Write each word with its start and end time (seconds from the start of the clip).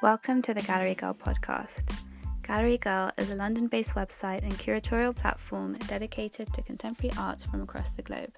Welcome 0.00 0.42
to 0.42 0.54
the 0.54 0.62
Gallery 0.62 0.94
Girl 0.94 1.12
podcast. 1.12 1.92
Gallery 2.44 2.78
Girl 2.78 3.10
is 3.18 3.30
a 3.30 3.34
London 3.34 3.66
based 3.66 3.96
website 3.96 4.44
and 4.44 4.52
curatorial 4.52 5.14
platform 5.14 5.72
dedicated 5.88 6.54
to 6.54 6.62
contemporary 6.62 7.12
art 7.18 7.42
from 7.42 7.62
across 7.62 7.94
the 7.94 8.02
globe. 8.02 8.32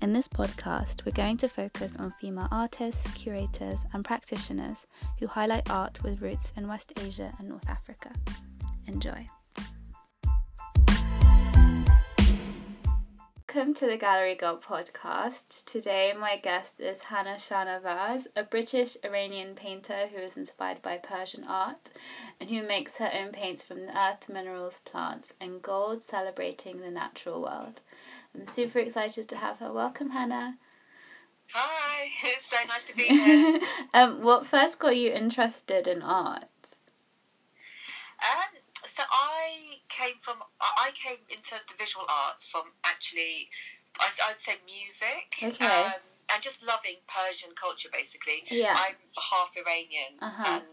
In 0.00 0.12
this 0.12 0.28
podcast, 0.28 1.04
we're 1.04 1.10
going 1.10 1.38
to 1.38 1.48
focus 1.48 1.96
on 1.96 2.12
female 2.20 2.46
artists, 2.52 3.12
curators, 3.14 3.84
and 3.92 4.04
practitioners 4.04 4.86
who 5.18 5.26
highlight 5.26 5.68
art 5.68 6.04
with 6.04 6.22
roots 6.22 6.52
in 6.56 6.68
West 6.68 6.92
Asia 7.00 7.34
and 7.40 7.48
North 7.48 7.68
Africa. 7.68 8.12
Enjoy. 8.86 9.26
Welcome 13.60 13.74
to 13.74 13.86
the 13.88 13.98
Gallery 13.98 14.36
Girl 14.36 14.56
podcast. 14.56 15.66
Today, 15.66 16.14
my 16.18 16.38
guest 16.38 16.80
is 16.80 17.02
Hana 17.02 17.34
Shahnavaz, 17.34 18.26
a 18.34 18.42
British 18.42 18.96
Iranian 19.04 19.54
painter 19.54 20.06
who 20.06 20.16
is 20.16 20.38
inspired 20.38 20.80
by 20.80 20.96
Persian 20.96 21.44
art 21.44 21.92
and 22.40 22.48
who 22.48 22.62
makes 22.66 22.96
her 22.96 23.10
own 23.12 23.32
paints 23.32 23.62
from 23.62 23.84
the 23.84 23.94
earth, 23.94 24.30
minerals, 24.30 24.80
plants, 24.86 25.34
and 25.42 25.60
gold, 25.60 26.02
celebrating 26.02 26.80
the 26.80 26.90
natural 26.90 27.42
world. 27.42 27.82
I'm 28.34 28.46
super 28.46 28.78
excited 28.78 29.28
to 29.28 29.36
have 29.36 29.58
her. 29.58 29.70
Welcome, 29.70 30.08
Hana. 30.08 30.56
Hi, 31.52 32.08
it's 32.24 32.46
so 32.46 32.56
nice 32.66 32.86
to 32.86 32.96
be 32.96 33.02
here. 33.08 33.60
um, 33.92 34.22
what 34.22 34.46
first 34.46 34.78
got 34.78 34.96
you 34.96 35.12
interested 35.12 35.86
in 35.86 36.00
art? 36.00 36.44
Um, 38.22 38.59
so 38.96 39.02
I 39.10 39.80
came 39.88 40.16
from 40.18 40.42
I 40.60 40.90
came 40.94 41.18
into 41.28 41.54
the 41.68 41.74
visual 41.78 42.06
arts 42.08 42.48
from 42.48 42.64
actually 42.84 43.48
I'd 44.00 44.36
say 44.36 44.54
music. 44.66 45.26
Okay. 45.42 45.64
Um, 45.66 46.00
and 46.32 46.40
just 46.40 46.64
loving 46.64 46.94
Persian 47.08 47.50
culture, 47.60 47.88
basically. 47.92 48.44
Yeah. 48.46 48.72
I'm 48.78 48.94
half 49.18 49.50
Iranian, 49.56 50.14
Uh-huh. 50.22 50.60
and 50.62 50.64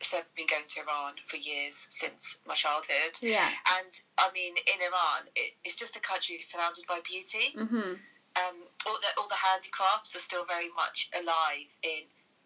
so 0.00 0.18
I've 0.18 0.34
been 0.34 0.48
going 0.48 0.66
to 0.66 0.80
Iran 0.80 1.14
for 1.24 1.36
years 1.36 1.76
since 1.76 2.40
my 2.48 2.54
childhood. 2.54 3.14
Yeah. 3.22 3.48
And 3.78 3.92
I 4.18 4.30
mean, 4.34 4.54
in 4.56 4.82
Iran, 4.82 5.28
it, 5.36 5.52
it's 5.62 5.76
just 5.76 5.94
a 5.96 6.00
country 6.00 6.40
surrounded 6.40 6.84
by 6.88 6.98
beauty. 7.00 7.54
Mhm. 7.56 7.94
um, 8.42 8.56
all 8.88 8.98
the 8.98 9.10
all 9.20 9.28
the 9.28 9.36
handicrafts 9.48 10.16
are 10.16 10.24
still 10.30 10.44
very 10.44 10.68
much 10.74 11.08
alive 11.14 11.70
in 11.84 12.02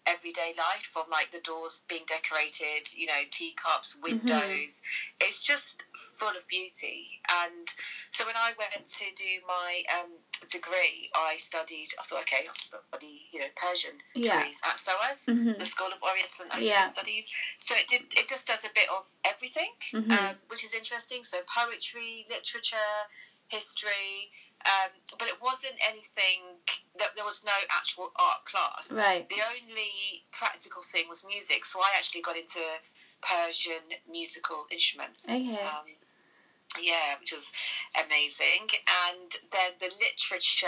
everyday 0.09 0.53
life 0.57 0.89
from 0.93 1.05
like 1.11 1.31
the 1.31 1.41
doors 1.41 1.85
being 1.89 2.05
decorated 2.07 2.83
you 2.95 3.07
know 3.07 3.23
teacups 3.31 3.97
windows 4.03 4.81
it's 5.21 5.41
just 5.43 5.85
full 6.19 6.35
of 6.37 6.47
beauty 6.49 7.21
and 7.45 7.69
so 8.11 8.25
when 8.27 8.37
i 8.37 8.53
went 8.59 8.87
to 8.87 9.05
do 9.17 9.33
my 9.47 9.83
um, 10.01 10.09
degree 10.51 11.09
i 11.15 11.37
studied 11.37 11.89
i 11.99 12.03
thought 12.05 12.23
okay 12.23 12.45
i'll 12.47 12.55
study 12.55 13.27
you 13.33 13.39
know 13.39 13.51
persian 13.57 13.95
Yeah. 14.15 14.39
degrees 14.39 14.61
at 14.65 14.77
soas 14.77 15.29
Mhm. 15.29 15.59
the 15.59 15.65
school 15.65 15.89
of 15.93 16.03
oriental 16.03 16.45
and 16.45 16.53
african 16.53 16.67
Yeah. 16.67 16.85
studies 16.87 17.31
so 17.59 17.75
it 17.77 17.87
did 17.89 18.03
it 18.17 18.29
just 18.29 18.47
does 18.47 18.65
a 18.65 18.71
bit 18.75 18.89
of 18.91 19.05
everything 19.25 19.71
Mhm. 19.93 20.13
um, 20.13 20.35
which 20.49 20.65
is 20.65 20.75
interesting 20.75 21.23
so 21.23 21.39
poetry 21.55 22.27
literature 22.31 22.97
history 23.49 24.31
um, 24.67 24.91
but 25.19 25.29
it 25.29 25.41
wasn't 25.41 25.75
anything 25.87 26.59
that 26.99 27.15
there 27.15 27.25
was 27.25 27.45
no 27.45 27.53
actual 27.71 28.11
art 28.19 28.45
class. 28.45 28.93
Right. 28.93 29.29
The 29.29 29.43
only 29.55 30.25
practical 30.33 30.83
thing 30.83 31.09
was 31.09 31.25
music, 31.27 31.65
so 31.65 31.81
I 31.81 31.91
actually 31.97 32.23
got 32.23 32.37
into 32.37 32.61
Persian 33.23 33.83
musical 34.11 34.67
instruments. 34.71 35.29
Okay. 35.29 35.59
Um, 35.59 35.87
yeah, 36.81 37.19
which 37.21 37.33
was 37.33 37.53
amazing. 38.07 38.69
And 39.09 39.31
then 39.51 39.73
the 39.81 39.89
literature, 39.89 40.67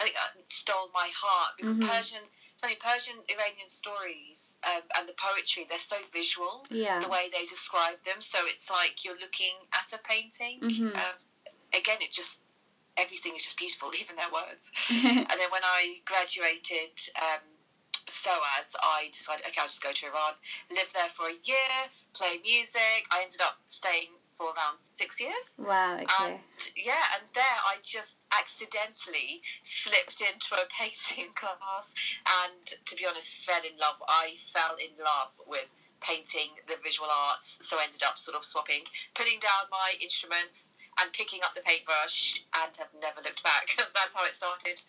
I 0.00 0.04
think, 0.04 0.16
stole 0.48 0.90
my 0.92 1.08
heart 1.14 1.56
because 1.56 1.78
Mhm. 1.78 1.88
Persian, 1.88 2.22
sorry, 2.54 2.74
Persian 2.76 3.22
Iranian 3.28 3.68
stories 3.68 4.58
um, 4.64 4.82
and 4.96 5.08
the 5.08 5.12
poetry, 5.14 5.64
they're 5.64 5.78
so 5.78 6.02
visual. 6.12 6.66
Yeah. 6.70 6.98
The 7.00 7.08
way 7.08 7.28
they 7.28 7.46
describe 7.46 8.02
them, 8.02 8.20
so 8.20 8.44
it's 8.46 8.70
like 8.70 9.04
you're 9.04 9.18
looking 9.18 9.54
at 9.72 9.92
a 9.92 9.98
painting. 9.98 10.60
Mm-hmm. 10.60 10.96
Um, 10.96 11.16
again, 11.72 11.98
it 12.00 12.12
just 12.12 12.42
everything 12.96 13.34
is 13.36 13.44
just 13.44 13.56
beautiful, 13.56 13.90
even 14.00 14.16
their 14.16 14.32
words. 14.32 14.72
and 15.04 15.26
then 15.28 15.50
when 15.50 15.64
I 15.64 16.00
graduated 16.04 16.96
um, 17.20 17.44
SOAS, 18.08 18.76
I 18.82 19.08
decided, 19.12 19.46
okay, 19.46 19.60
I'll 19.60 19.66
just 19.66 19.82
go 19.82 19.92
to 19.92 20.06
Iran, 20.06 20.34
live 20.70 20.90
there 20.94 21.10
for 21.14 21.26
a 21.26 21.36
year, 21.44 21.74
play 22.14 22.38
music. 22.42 23.06
I 23.10 23.22
ended 23.22 23.40
up 23.40 23.58
staying 23.66 24.14
for 24.34 24.46
around 24.52 24.78
six 24.78 25.20
years. 25.20 25.58
wow. 25.58 25.96
Okay. 25.96 26.06
And 26.20 26.38
yeah, 26.76 27.16
and 27.16 27.24
there 27.34 27.58
I 27.66 27.76
just 27.82 28.18
accidentally 28.36 29.40
slipped 29.62 30.20
into 30.20 30.54
a 30.54 30.68
painting 30.78 31.32
class, 31.34 31.94
and 32.44 32.66
to 32.84 32.96
be 32.96 33.06
honest, 33.06 33.44
fell 33.44 33.62
in 33.64 33.76
love. 33.78 33.96
I 34.06 34.34
fell 34.52 34.76
in 34.76 34.92
love 35.02 35.32
with 35.46 35.66
painting 36.00 36.52
the 36.68 36.76
visual 36.84 37.08
arts, 37.10 37.58
so 37.66 37.78
I 37.80 37.84
ended 37.84 38.02
up 38.04 38.18
sort 38.18 38.36
of 38.36 38.44
swapping, 38.44 38.84
putting 39.14 39.40
down 39.40 39.72
my 39.72 39.94
instruments 40.02 40.75
and 41.00 41.12
picking 41.12 41.40
up 41.44 41.54
the 41.54 41.62
paintbrush, 41.62 42.42
and 42.62 42.76
have 42.76 42.88
never 43.00 43.20
looked 43.22 43.42
back. 43.42 43.68
That's 43.76 44.14
how 44.14 44.24
it 44.24 44.34
started. 44.34 44.80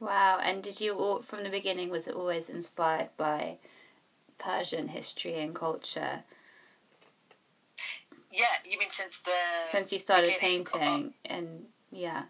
Wow. 0.00 0.40
And 0.42 0.62
did 0.62 0.80
you 0.80 0.94
all 0.94 1.22
from 1.22 1.44
the 1.44 1.50
beginning 1.50 1.90
was 1.90 2.08
it 2.08 2.14
always 2.14 2.48
inspired 2.48 3.10
by 3.16 3.58
Persian 4.38 4.88
history 4.88 5.38
and 5.40 5.54
culture 5.54 6.24
Yeah, 8.32 8.46
you 8.64 8.78
mean 8.78 8.88
since 8.88 9.20
the 9.20 9.30
since 9.68 9.92
you 9.92 9.98
started 9.98 10.32
painting 10.38 11.12
and 11.26 11.66
yeah. 11.92 12.24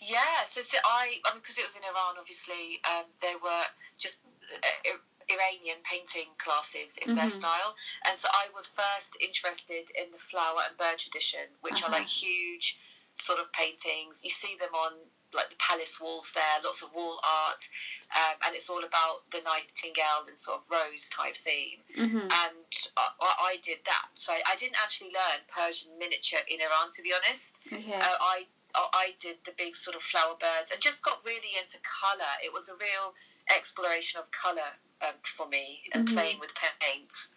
Yeah, 0.00 0.44
so, 0.44 0.60
so 0.60 0.78
I, 0.84 1.20
I 1.24 1.32
mean, 1.32 1.40
because 1.40 1.58
it 1.58 1.64
was 1.64 1.76
in 1.76 1.82
Iran, 1.82 2.16
obviously, 2.18 2.80
um, 2.84 3.06
there 3.22 3.38
were 3.42 3.64
just 3.98 4.24
uh, 4.52 4.90
Iranian 5.28 5.78
painting 5.82 6.28
classes 6.38 6.96
in 6.98 7.14
their 7.14 7.26
Mhm. 7.26 7.32
style, 7.32 7.76
and 8.04 8.16
so 8.18 8.28
I 8.32 8.48
was 8.50 8.68
first 8.68 9.16
interested 9.20 9.90
in 9.90 10.10
the 10.10 10.18
flower 10.18 10.62
and 10.68 10.76
bird 10.76 10.98
tradition, 10.98 11.46
which 11.60 11.82
Uh-huh. 11.82 11.86
are 11.92 11.98
like 11.98 12.06
huge 12.06 12.78
sort 13.14 13.38
of 13.38 13.50
paintings. 13.52 14.24
You 14.24 14.30
see 14.30 14.56
them 14.56 14.74
on 14.74 15.10
like 15.32 15.50
the 15.50 15.56
palace 15.56 15.98
walls 15.98 16.30
there, 16.32 16.60
lots 16.62 16.82
of 16.82 16.92
wall 16.92 17.18
art, 17.24 17.68
um, 18.14 18.36
and 18.42 18.54
it's 18.54 18.70
all 18.70 18.84
about 18.84 19.28
the 19.30 19.40
nightingale 19.42 20.24
and 20.28 20.38
sort 20.38 20.60
of 20.62 20.70
rose 20.70 21.08
type 21.08 21.36
theme 21.36 21.82
Mhm. 21.96 22.30
and 22.32 22.88
I, 22.96 23.10
I 23.20 23.56
did 23.56 23.84
that. 23.84 24.06
So 24.14 24.32
I 24.46 24.54
didn't 24.56 24.76
actually 24.80 25.10
learn 25.10 25.40
Persian 25.48 25.98
miniature 25.98 26.40
in 26.46 26.60
Iran, 26.60 26.90
to 26.92 27.02
be 27.02 27.12
honest. 27.12 27.58
Okay. 27.66 27.92
Uh, 27.98 28.16
I 28.20 28.46
I 28.74 29.14
did 29.20 29.36
the 29.44 29.52
big 29.52 29.74
sort 29.76 29.96
of 29.96 30.02
flower 30.02 30.34
birds 30.38 30.70
and 30.72 30.80
just 30.80 31.02
got 31.02 31.18
really 31.24 31.50
into 31.60 31.78
colour. 32.00 32.32
It 32.44 32.52
was 32.52 32.68
a 32.68 32.76
real 32.76 33.14
exploration 33.54 34.20
of 34.20 34.30
colour 34.30 34.70
um, 35.02 35.14
for 35.22 35.46
me 35.48 35.82
and 35.92 36.08
Mhm. 36.08 36.12
playing 36.14 36.38
with 36.40 36.54
paints. 36.80 37.34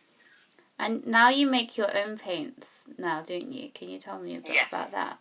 And 0.79 1.05
now 1.05 1.29
you 1.29 1.47
make 1.47 1.75
your 1.77 1.95
own 1.95 2.17
paints 2.17 2.83
now, 2.97 3.21
don't 3.21 3.51
you? 3.51 3.69
Can 3.71 3.89
you 3.89 3.99
tell 3.99 4.19
me 4.19 4.35
a 4.35 4.41
bit 4.41 4.55
Yes. 4.55 4.67
about 4.67 4.91
that? 4.91 5.19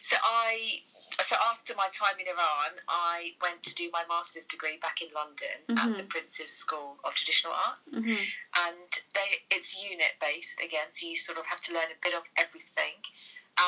So 0.00 0.16
I. 0.22 0.82
So 1.20 1.36
after 1.36 1.74
my 1.74 1.88
time 1.90 2.18
in 2.18 2.28
Iran, 2.28 2.80
I 2.88 3.34
went 3.42 3.62
to 3.64 3.74
do 3.74 3.90
my 3.92 4.04
master's 4.06 4.46
degree 4.46 4.78
back 4.78 5.02
in 5.02 5.08
London 5.12 5.66
Mhm. 5.68 5.78
at 5.78 5.96
the 5.98 6.04
Prince's 6.04 6.56
School 6.56 6.98
of 7.04 7.14
Traditional 7.14 7.52
Arts. 7.52 7.94
hmm 7.94 8.24
and 8.56 9.00
they 9.14 9.44
it's 9.50 9.76
unit 9.80 10.16
based 10.20 10.60
again 10.60 10.88
so 10.88 11.06
you 11.06 11.16
sort 11.16 11.38
of 11.38 11.46
have 11.46 11.60
to 11.60 11.72
learn 11.72 11.88
a 11.92 11.94
bit 12.02 12.14
of 12.14 12.24
everything 12.36 12.94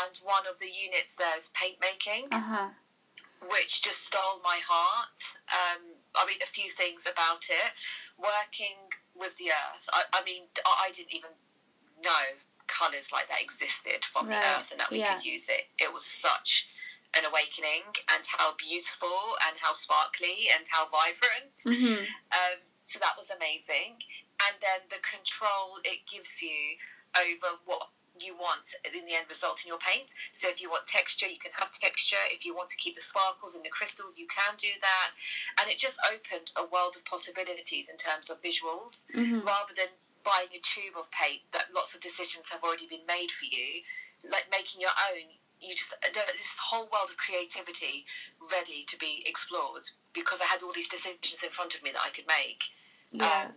and 0.01 0.17
one 0.23 0.47
of 0.51 0.59
the 0.59 0.71
units 0.71 1.15
there 1.17 1.37
is 1.37 1.51
paint 1.55 1.77
making 1.81 2.29
Uh 2.33 2.41
huh. 2.41 2.69
which 3.51 3.83
just 3.83 4.07
stole 4.07 4.41
my 4.45 4.59
heart 4.67 5.19
um, 5.51 5.83
i 6.17 6.27
mean 6.27 6.39
a 6.43 6.47
few 6.47 6.69
things 6.71 7.07
about 7.11 7.45
it 7.51 7.71
working 8.19 8.77
with 9.15 9.37
the 9.39 9.51
earth 9.51 9.89
i, 9.93 10.03
I 10.13 10.25
mean 10.25 10.43
I, 10.65 10.87
I 10.89 10.91
didn't 10.93 11.13
even 11.13 11.31
know 12.05 12.25
colors 12.67 13.11
like 13.13 13.29
that 13.29 13.43
existed 13.43 14.05
from 14.05 14.27
Right, 14.27 14.41
the 14.41 14.47
earth 14.59 14.71
and 14.71 14.81
that 14.81 14.91
we 14.91 14.99
yeah. 14.99 15.15
could 15.15 15.25
use 15.25 15.49
it 15.49 15.65
it 15.79 15.93
was 15.93 16.05
such 16.05 16.69
an 17.19 17.25
awakening 17.27 17.85
and 18.15 18.25
how 18.27 18.55
beautiful 18.57 19.37
and 19.47 19.57
how 19.61 19.75
sparkly 19.75 20.49
and 20.57 20.65
how 20.71 20.87
vibrant 20.89 21.53
hmm 21.65 22.05
um, 22.33 22.59
so 22.83 22.99
that 22.99 23.15
was 23.17 23.31
amazing. 23.31 23.95
And 24.49 24.57
then 24.61 24.81
the 24.91 24.99
control 25.07 25.79
it 25.85 26.01
gives 26.11 26.43
you 26.43 26.77
over 27.15 27.57
what 27.65 27.87
you 28.25 28.35
want 28.35 28.75
in 28.85 29.05
the 29.07 29.15
end 29.15 29.27
result 29.29 29.65
in 29.65 29.69
your 29.69 29.79
paint. 29.79 30.15
So 30.33 30.49
if 30.49 30.63
you 30.63 30.71
want 30.71 30.87
texture, 30.87 31.27
you 31.27 31.39
can 31.39 31.53
have 31.59 31.71
texture. 31.73 32.23
If 32.31 32.47
you 32.47 32.55
want 32.55 32.69
to 32.71 32.77
keep 32.77 32.95
the 32.95 33.03
sparkles 33.03 33.55
and 33.55 33.65
the 33.65 33.71
crystals, 33.71 34.19
you 34.19 34.27
can 34.27 34.55
do 34.57 34.69
that. 34.81 35.09
And 35.61 35.71
it 35.71 35.79
just 35.79 35.99
opened 36.07 36.53
a 36.57 36.65
world 36.67 36.97
of 36.97 37.05
possibilities 37.05 37.91
in 37.91 37.97
terms 37.97 38.31
of 38.31 38.43
visuals 38.43 39.07
hmm 39.13 39.41
rather 39.43 39.75
than 39.77 39.89
buying 40.25 40.49
a 40.55 40.61
tube 40.63 40.95
of 40.97 41.11
paint 41.11 41.43
that 41.53 41.67
lots 41.75 41.95
of 41.95 42.01
decisions 42.01 42.49
have 42.51 42.63
already 42.63 42.87
been 42.87 43.05
made 43.09 43.31
for 43.31 43.45
you, 43.45 43.83
like 44.31 44.47
making 44.51 44.81
your 44.81 44.95
own. 45.11 45.27
You 45.61 45.71
just 45.71 45.95
this 46.03 46.59
whole 46.59 46.89
world 46.91 47.11
of 47.11 47.17
creativity 47.17 48.05
ready 48.51 48.83
to 48.89 48.99
be 48.99 49.23
explored 49.27 49.83
because 50.13 50.41
I 50.41 50.47
had 50.47 50.63
all 50.63 50.73
these 50.73 50.89
decisions 50.89 51.45
in 51.45 51.51
front 51.51 51.75
of 51.77 51.83
me 51.85 51.93
that 51.93 52.03
I 52.03 52.11
could 52.11 52.27
make. 52.27 52.65
Yeah. 53.13 53.47
Um, 53.47 53.53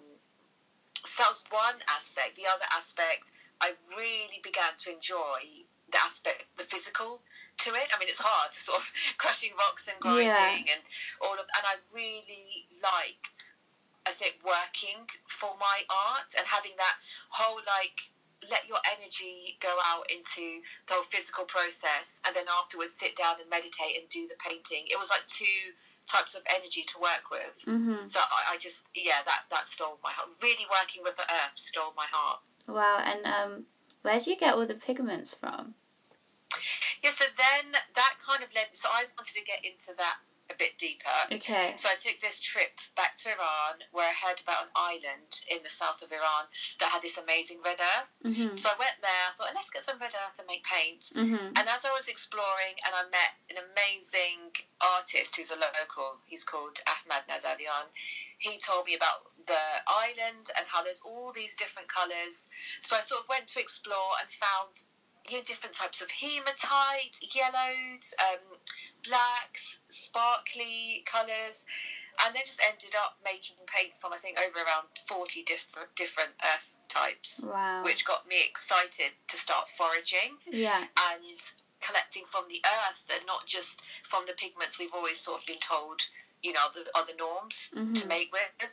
so 1.06 1.24
that 1.24 1.30
was 1.30 1.44
one 1.50 1.76
aspect. 1.90 2.36
The 2.36 2.46
other 2.46 2.66
aspect, 2.76 3.32
I 3.62 3.72
really 3.98 4.40
began 4.44 4.76
to 4.84 4.92
enjoy 4.94 5.66
the 5.92 5.98
aspect, 6.04 6.44
of 6.44 6.58
the 6.58 6.64
physical 6.64 7.22
to 7.58 7.70
it. 7.76 7.88
I 7.94 8.00
mean, 8.00 8.10
it's 8.10 8.22
hard 8.22 8.52
to 8.52 8.60
sort 8.60 8.80
of 8.80 8.92
crushing 9.18 9.52
rocks 9.58 9.88
and 9.88 10.00
grinding 10.00 10.28
Yeah. 10.28 10.74
and 10.76 10.82
all 11.22 11.34
of, 11.34 11.46
and 11.46 11.64
I 11.66 11.76
really 11.94 12.68
liked 12.82 13.56
I 14.06 14.12
think 14.12 14.38
working 14.46 15.10
for 15.28 15.50
my 15.60 15.82
art 15.90 16.36
and 16.38 16.46
having 16.46 16.74
that 16.78 16.96
whole 17.30 17.58
like 17.66 17.98
let 18.52 18.68
your 18.68 18.78
energy 19.00 19.58
go 19.60 19.74
out 19.84 20.06
into 20.12 20.62
the 20.86 20.94
whole 20.94 21.04
physical 21.04 21.46
process 21.46 22.22
and 22.28 22.36
then 22.36 22.46
afterwards 22.62 22.94
sit 22.94 23.16
down 23.16 23.42
and 23.42 23.50
meditate 23.50 23.98
and 23.98 24.08
do 24.10 24.28
the 24.28 24.38
painting. 24.38 24.86
It 24.86 25.00
was 25.00 25.10
like 25.10 25.26
two 25.26 25.74
types 26.06 26.36
of 26.36 26.44
energy 26.54 26.84
to 26.84 27.02
work 27.02 27.32
with. 27.32 27.58
Mm-hmm. 27.66 28.04
So 28.06 28.20
I, 28.22 28.54
I 28.54 28.58
just 28.58 28.90
yeah 28.94 29.26
that 29.26 29.50
that 29.50 29.66
stole 29.66 29.98
my 30.04 30.12
heart. 30.12 30.30
Really 30.44 30.68
working 30.70 31.02
with 31.02 31.18
the 31.18 31.26
earth 31.26 31.58
stole 31.58 31.94
my 31.98 32.06
heart. 32.12 32.42
Wow, 32.68 33.04
and 33.04 33.26
um, 33.26 33.66
where 34.02 34.20
do 34.20 34.30
you 34.30 34.38
get 34.38 34.56
all 34.56 34.66
the 34.66 34.76
pigments 34.76 35.36
from? 35.36 35.76
Yeah, 37.04 37.12
so 37.12 37.26
then 37.38 37.74
that 37.74 38.14
kind 38.26 38.44
of 38.44 38.54
led. 38.56 38.74
me, 38.74 38.76
So 38.76 38.90
I 38.90 39.06
wanted 39.18 39.34
to 39.36 39.46
get 39.46 39.64
into 39.64 39.94
that 39.98 40.18
a 40.50 40.56
bit 40.58 40.78
deeper. 40.78 41.18
Okay. 41.32 41.74
So 41.76 41.90
I 41.90 41.98
took 41.98 42.22
this 42.22 42.40
trip 42.40 42.78
back 42.96 43.18
to 43.18 43.30
Iran 43.30 43.82
where 43.92 44.06
I 44.06 44.14
heard 44.14 44.38
about 44.42 44.70
an 44.70 44.74
island 44.76 45.42
in 45.50 45.62
the 45.64 45.70
south 45.70 46.04
of 46.06 46.12
Iran 46.12 46.46
that 46.80 46.90
had 46.94 47.02
this 47.02 47.18
amazing 47.18 47.62
red 47.66 47.80
earth. 47.82 48.14
Mm-hmm. 48.26 48.54
So 48.54 48.70
I 48.70 48.78
went 48.78 48.98
there, 49.02 49.24
I 49.26 49.34
thought, 49.34 49.56
let's 49.56 49.74
get 49.74 49.82
some 49.82 49.98
red 50.00 50.14
earth 50.14 50.38
and 50.38 50.48
make 50.48 50.66
paint. 50.66 51.14
Mm-hmm. 51.18 51.58
And 51.58 51.66
as 51.66 51.86
I 51.86 51.94
was 51.98 52.08
exploring, 52.08 52.78
and 52.86 52.94
I 52.94 53.10
met 53.10 53.34
an 53.50 53.58
amazing 53.74 54.54
artist 54.98 55.36
who's 55.36 55.52
a 55.52 55.58
local, 55.58 56.22
he's 56.26 56.46
called 56.46 56.78
Ahmad 56.86 57.26
Nazarian. 57.26 57.90
He 58.38 58.60
told 58.60 58.86
me 58.86 58.94
about 58.96 59.26
the 59.48 59.66
island 59.88 60.50
and 60.58 60.66
how 60.68 60.84
there's 60.84 61.02
all 61.06 61.32
these 61.34 61.56
different 61.56 61.88
colours. 61.88 62.50
So 62.80 62.96
I 62.96 63.00
sort 63.00 63.22
of 63.22 63.30
went 63.30 63.48
to 63.50 63.60
explore 63.60 64.12
and 64.22 64.30
found 64.30 64.74
you 65.30 65.38
know, 65.38 65.44
different 65.44 65.76
types 65.76 66.02
of 66.02 66.10
hematite, 66.12 67.18
yellows, 67.34 68.14
um, 68.22 68.58
blacks, 69.08 69.82
sparkly 69.88 71.04
colours, 71.06 71.66
and 72.26 72.36
then 72.36 72.44
just 72.46 72.62
ended 72.68 72.96
up 73.04 73.18
making 73.24 73.56
paint 73.68 73.96
from 73.98 74.14
I 74.14 74.18
think 74.18 74.38
over 74.40 74.60
around 74.60 74.88
forty 75.08 75.44
different 75.44 75.94
different 75.96 76.32
earth 76.44 76.74
types, 76.88 77.42
Wow. 77.44 77.84
which 77.84 78.06
got 78.06 78.28
me 78.28 78.38
excited 78.48 79.12
to 79.28 79.38
start 79.38 79.70
foraging 79.70 80.38
Yeah. 80.46 80.86
and 80.98 81.42
collecting 81.82 82.24
from 82.32 82.46
the 82.48 82.62
earth 82.66 83.04
and 83.14 83.26
not 83.26 83.46
just 83.46 83.82
from 84.04 84.26
the 84.26 84.34
pigments 84.34 84.80
we've 84.80 84.94
always 84.94 85.20
sort 85.20 85.42
of 85.42 85.48
been 85.48 85.60
told, 85.60 86.02
you 86.46 86.54
know, 86.54 86.68
the 86.76 86.86
other 86.94 87.16
norms 87.18 87.70
to 87.72 88.06
Mhm. 88.06 88.08
make 88.08 88.32
with. 88.32 88.70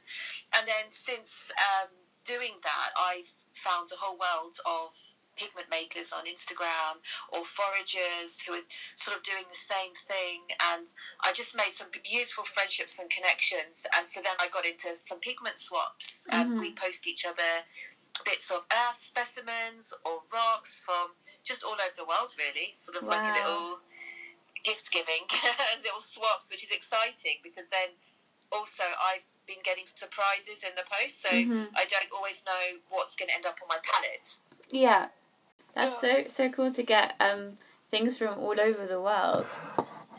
And 0.53 0.69
then 0.69 0.91
since 0.91 1.51
um, 1.57 1.89
doing 2.25 2.61
that, 2.63 2.91
I've 2.97 3.33
found 3.55 3.91
a 3.91 3.97
whole 3.97 4.17
world 4.17 4.57
of 4.67 4.95
pigment 5.37 5.71
makers 5.71 6.13
on 6.13 6.27
Instagram 6.27 7.01
or 7.31 7.43
foragers 7.43 8.43
who 8.43 8.53
are 8.53 8.67
sort 8.97 9.17
of 9.17 9.23
doing 9.23 9.49
the 9.49 9.57
same 9.57 9.95
thing. 9.95 10.43
And 10.61 10.87
I 11.21 11.33
just 11.33 11.57
made 11.57 11.73
some 11.73 11.89
beautiful 11.91 12.45
friendships 12.45 12.99
and 12.99 13.09
connections. 13.09 13.87
And 13.97 14.07
so 14.07 14.21
then 14.21 14.37
I 14.39 14.49
got 14.49 14.67
into 14.67 14.95
some 14.95 15.21
pigment 15.21 15.59
swaps. 15.59 16.27
And 16.31 16.51
Mhm. 16.51 16.61
we 16.61 16.73
post 16.75 17.07
each 17.07 17.25
other 17.25 17.65
bits 18.27 18.51
of 18.51 18.67
earth 18.71 19.01
specimens 19.01 19.95
or 20.05 20.23
rocks 20.31 20.83
from 20.85 21.17
just 21.43 21.65
all 21.65 21.81
over 21.81 21.97
the 21.97 22.05
world, 22.05 22.35
really. 22.37 22.75
Sort 22.75 22.99
of 22.99 23.09
like 23.09 23.23
a 23.23 23.33
little 23.33 23.81
gift 24.63 24.91
giving, 24.93 25.23
little 25.83 26.01
swaps, 26.01 26.51
which 26.51 26.63
is 26.63 26.71
exciting 26.71 27.37
because 27.43 27.69
then 27.69 27.89
also 28.51 28.83
I've 28.85 29.25
been 29.47 29.63
getting 29.65 29.87
surprises 29.87 30.63
in 30.63 30.71
the 30.77 30.85
post, 30.91 31.23
so 31.23 31.29
Mhm. 31.29 31.69
I 31.75 31.85
don't 31.87 32.13
always 32.13 32.45
know 32.47 32.79
what's 32.91 33.17
going 33.17 33.29
to 33.29 33.35
end 33.35 33.47
up 33.47 33.59
on 33.63 33.69
my 33.69 33.79
palette. 33.83 34.37
Yeah. 34.71 35.09
That's 35.75 36.01
so 36.01 36.25
so 36.29 36.49
cool 36.51 36.71
to 36.73 36.83
get 36.83 37.15
um 37.19 37.59
things 37.91 38.19
from 38.19 38.39
all 38.39 38.61
over 38.61 38.87
the 38.87 39.01
world. 39.01 39.47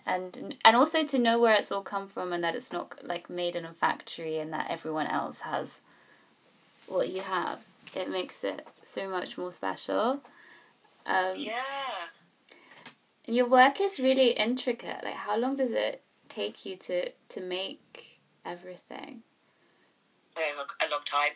And 0.06 0.58
and 0.66 0.76
also 0.76 1.06
to 1.06 1.20
know 1.20 1.40
where 1.40 1.54
it's 1.56 1.72
all 1.72 1.84
come 1.84 2.08
from 2.08 2.34
and 2.34 2.44
that 2.44 2.56
it's 2.56 2.74
not 2.74 3.06
like 3.06 3.30
made 3.30 3.56
in 3.56 3.66
a 3.66 3.74
factory 3.74 4.40
and 4.40 4.52
that 4.52 4.70
everyone 4.70 5.08
else 5.08 5.42
has 5.42 5.82
what 6.88 7.10
you 7.10 7.22
have. 7.22 7.64
It 7.96 8.10
makes 8.10 8.44
it 8.44 8.68
so 8.86 9.08
much 9.08 9.38
more 9.38 9.54
special. 9.54 10.22
Um, 11.06 11.36
Yeah. 11.36 12.08
And 13.26 13.36
your 13.36 13.48
work 13.48 13.80
is 13.82 14.00
really 14.00 14.32
intricate. 14.32 15.04
Like 15.04 15.16
how 15.16 15.38
long 15.38 15.56
does 15.56 15.72
it 15.72 16.04
take 16.30 16.66
you 16.66 16.76
to 16.78 17.12
to 17.12 17.42
make 17.42 18.20
everything? 18.46 19.24
a 20.36 20.58
long, 20.58 20.68
a 20.82 20.88
long 20.90 21.04
time, 21.06 21.34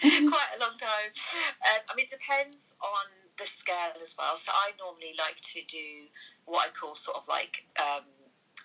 quite 0.30 0.50
a 0.56 0.60
long 0.60 0.76
time. 0.78 1.10
Um, 1.10 1.80
I 1.88 1.94
mean, 1.96 2.04
it 2.04 2.10
depends 2.10 2.76
on 2.82 3.06
the 3.38 3.46
scale 3.46 3.96
as 4.00 4.14
well. 4.18 4.36
So 4.36 4.52
I 4.52 4.72
normally 4.78 5.14
like 5.18 5.36
to 5.36 5.60
do 5.66 6.08
what 6.44 6.68
I 6.68 6.70
call 6.70 6.94
sort 6.94 7.16
of 7.16 7.28
like 7.28 7.66
um, 7.80 8.04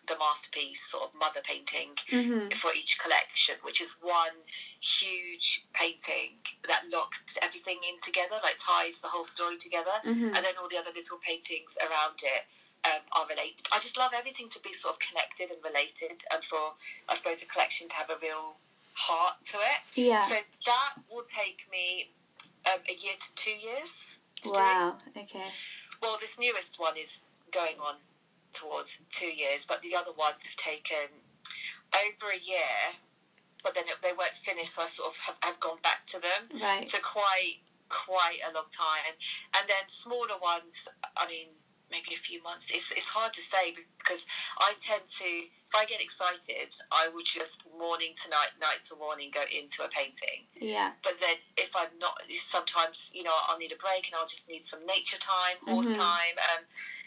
the 0.10 0.18
masterpiece, 0.18 0.82
sort 0.92 1.04
of 1.08 1.12
mother 1.20 1.40
painting 1.46 1.96
Mm-hmm. 2.10 2.50
for 2.58 2.72
each 2.76 3.00
collection, 3.00 3.56
which 3.64 3.80
is 3.82 3.96
one 4.02 4.36
huge 4.82 5.66
painting 5.74 6.36
that 6.68 6.82
locks 6.92 7.38
everything 7.42 7.78
in 7.90 7.96
together, 8.02 8.36
like 8.44 8.58
ties 8.60 9.00
the 9.02 9.08
whole 9.08 9.24
story 9.24 9.58
together, 9.58 9.96
Mm-hmm. 10.06 10.34
and 10.36 10.42
then 10.46 10.54
all 10.62 10.68
the 10.68 10.78
other 10.78 10.92
little 10.96 11.20
paintings 11.20 11.78
around 11.82 12.20
it. 12.24 12.44
Um, 12.86 13.02
are 13.12 13.28
related. 13.28 13.68
I 13.74 13.80
just 13.80 13.98
love 14.00 14.12
everything 14.16 14.48
to 14.56 14.60
be 14.64 14.72
sort 14.72 14.94
of 14.96 15.00
connected 15.00 15.52
and 15.52 15.60
related, 15.66 16.16
and 16.32 16.42
for 16.42 16.72
I 17.10 17.14
suppose 17.14 17.44
a 17.44 17.46
collection 17.48 17.90
to 17.90 17.96
have 17.98 18.10
a 18.10 18.16
real 18.22 18.56
heart 18.94 19.34
to 19.52 19.58
it. 19.58 19.80
Yeah. 20.00 20.16
So 20.16 20.36
that 20.66 20.94
will 21.12 21.26
take 21.28 21.68
me 21.74 22.10
um, 22.72 22.80
a 22.88 22.94
year 22.94 23.16
to 23.20 23.36
two 23.36 23.52
years 23.52 24.20
to 24.44 24.50
do. 24.50 24.56
Wow. 24.56 24.96
Okay. 25.18 25.44
Well, 26.02 26.16
this 26.22 26.40
newest 26.40 26.80
one 26.80 26.96
is 26.96 27.22
going 27.52 27.76
on 27.84 27.96
towards 28.54 29.04
two 29.12 29.30
years, 29.30 29.66
but 29.66 29.82
the 29.82 29.96
other 29.96 30.12
ones 30.18 30.44
have 30.44 30.56
taken 30.56 31.08
over 31.94 32.32
a 32.32 32.38
year, 32.38 32.80
but 33.64 33.76
then 33.76 33.86
they 34.02 34.12
weren't 34.12 34.34
finished, 34.34 34.76
so 34.76 34.84
I 34.84 34.88
sort 34.88 35.12
of 35.12 35.18
have, 35.18 35.38
have 35.42 35.60
gone 35.60 35.80
back 35.84 36.06
to 36.08 36.22
them. 36.22 36.62
Right. 36.62 36.88
So 36.88 37.00
quite 37.00 37.60
quite 37.90 38.38
a 38.48 38.54
long 38.54 38.68
time, 38.72 39.14
and 39.58 39.68
then 39.68 39.88
smaller 39.88 40.38
ones. 40.42 40.88
I 41.18 41.28
mean, 41.28 41.48
maybe 41.92 42.14
a 42.14 42.18
few 42.18 42.42
months. 42.44 42.72
It's 42.72 42.92
it's 42.92 43.08
hard 43.08 43.34
to 43.34 43.42
say 43.42 43.74
because 43.98 44.26
I 44.60 44.74
tend 44.80 45.02
to, 45.08 45.26
if 45.26 45.76
I 45.76 45.86
get 45.86 46.02
excited, 46.02 46.74
I 46.92 47.10
would 47.14 47.26
just 47.26 47.64
morning 47.78 48.14
to 48.24 48.30
night, 48.30 48.50
night 48.62 48.84
to 48.90 48.96
morning 48.98 49.32
go 49.34 49.42
into 49.52 49.84
a 49.84 49.90
painting. 49.90 50.46
Yeah. 50.60 50.92
But 51.04 51.20
then 51.20 51.36
if 51.58 51.76
I'm 51.76 51.90
not, 52.00 52.20
sometimes 52.30 53.12
you 53.14 53.24
know 53.24 53.34
I'll 53.48 53.58
need 53.58 53.72
a 53.72 53.78
break 53.78 54.08
and 54.08 54.16
I'll 54.16 54.28
just 54.28 54.50
need 54.50 54.64
some 54.64 54.86
nature 54.86 55.20
time, 55.20 55.58
horse 55.66 55.94
Mhm. 55.94 55.98
time. 55.98 56.36
Um, 56.54 56.64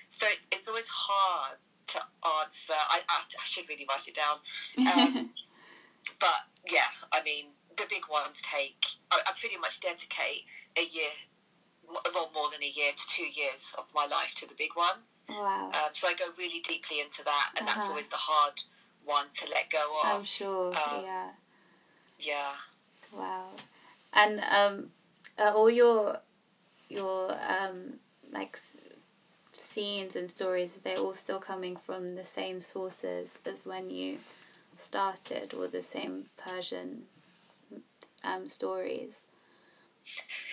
so 0.08 0.26
it's 0.28 0.48
it's 0.52 0.68
always 0.68 0.88
hard 0.88 1.58
to 1.88 2.00
answer. 2.40 2.74
I 2.74 3.00
I, 3.08 3.18
I 3.40 3.44
should 3.44 3.68
really 3.68 3.86
write 3.88 4.08
it 4.08 4.14
down. 4.14 4.38
Um, 4.78 5.30
but 6.20 6.40
yeah, 6.70 6.90
I 7.12 7.22
mean 7.22 7.46
the 7.76 7.86
big 7.88 8.06
ones 8.08 8.42
take. 8.42 8.84
I, 9.10 9.20
I 9.26 9.32
pretty 9.38 9.56
much 9.58 9.80
dedicate 9.80 10.44
a 10.76 10.82
year, 10.84 11.10
well 12.14 12.30
more 12.34 12.48
than 12.50 12.62
a 12.62 12.66
year 12.66 12.92
to 12.94 13.08
two 13.08 13.26
years 13.26 13.74
of 13.78 13.84
my 13.94 14.06
life 14.06 14.34
to 14.36 14.48
the 14.48 14.54
big 14.54 14.70
one. 14.74 14.96
wow. 15.28 15.70
Um, 15.72 15.90
so 15.92 16.08
I 16.08 16.14
go 16.14 16.26
really 16.38 16.60
deeply 16.60 17.00
into 17.00 17.24
that, 17.24 17.50
and 17.56 17.66
that's 17.66 17.84
Uh-huh. 17.84 17.92
always 17.92 18.08
the 18.08 18.16
hard 18.16 18.62
one 19.04 19.26
to 19.32 19.48
let 19.50 19.68
go 19.70 19.84
of. 20.04 20.16
I'm 20.18 20.24
sure. 20.24 20.68
um, 20.68 21.02
yeah. 21.04 21.30
Yeah. 22.18 22.52
Wow. 23.12 23.50
And 24.12 24.40
um, 24.40 24.90
are 25.38 25.52
all 25.52 25.70
your 25.70 26.18
your 26.88 27.36
um 27.48 27.98
like 28.32 28.50
s- 28.54 28.76
scenes 29.52 30.14
and 30.16 30.30
stories 30.30 30.74
they're 30.82 30.98
all 30.98 31.14
still 31.14 31.38
coming 31.38 31.76
from 31.76 32.16
the 32.16 32.24
same 32.24 32.60
sources 32.60 33.38
as 33.46 33.64
when 33.66 33.90
you 33.90 34.18
started, 34.78 35.54
or 35.54 35.68
the 35.68 35.82
same 35.82 36.26
Persian 36.36 37.06
um 38.24 38.48
stories? 38.48 39.12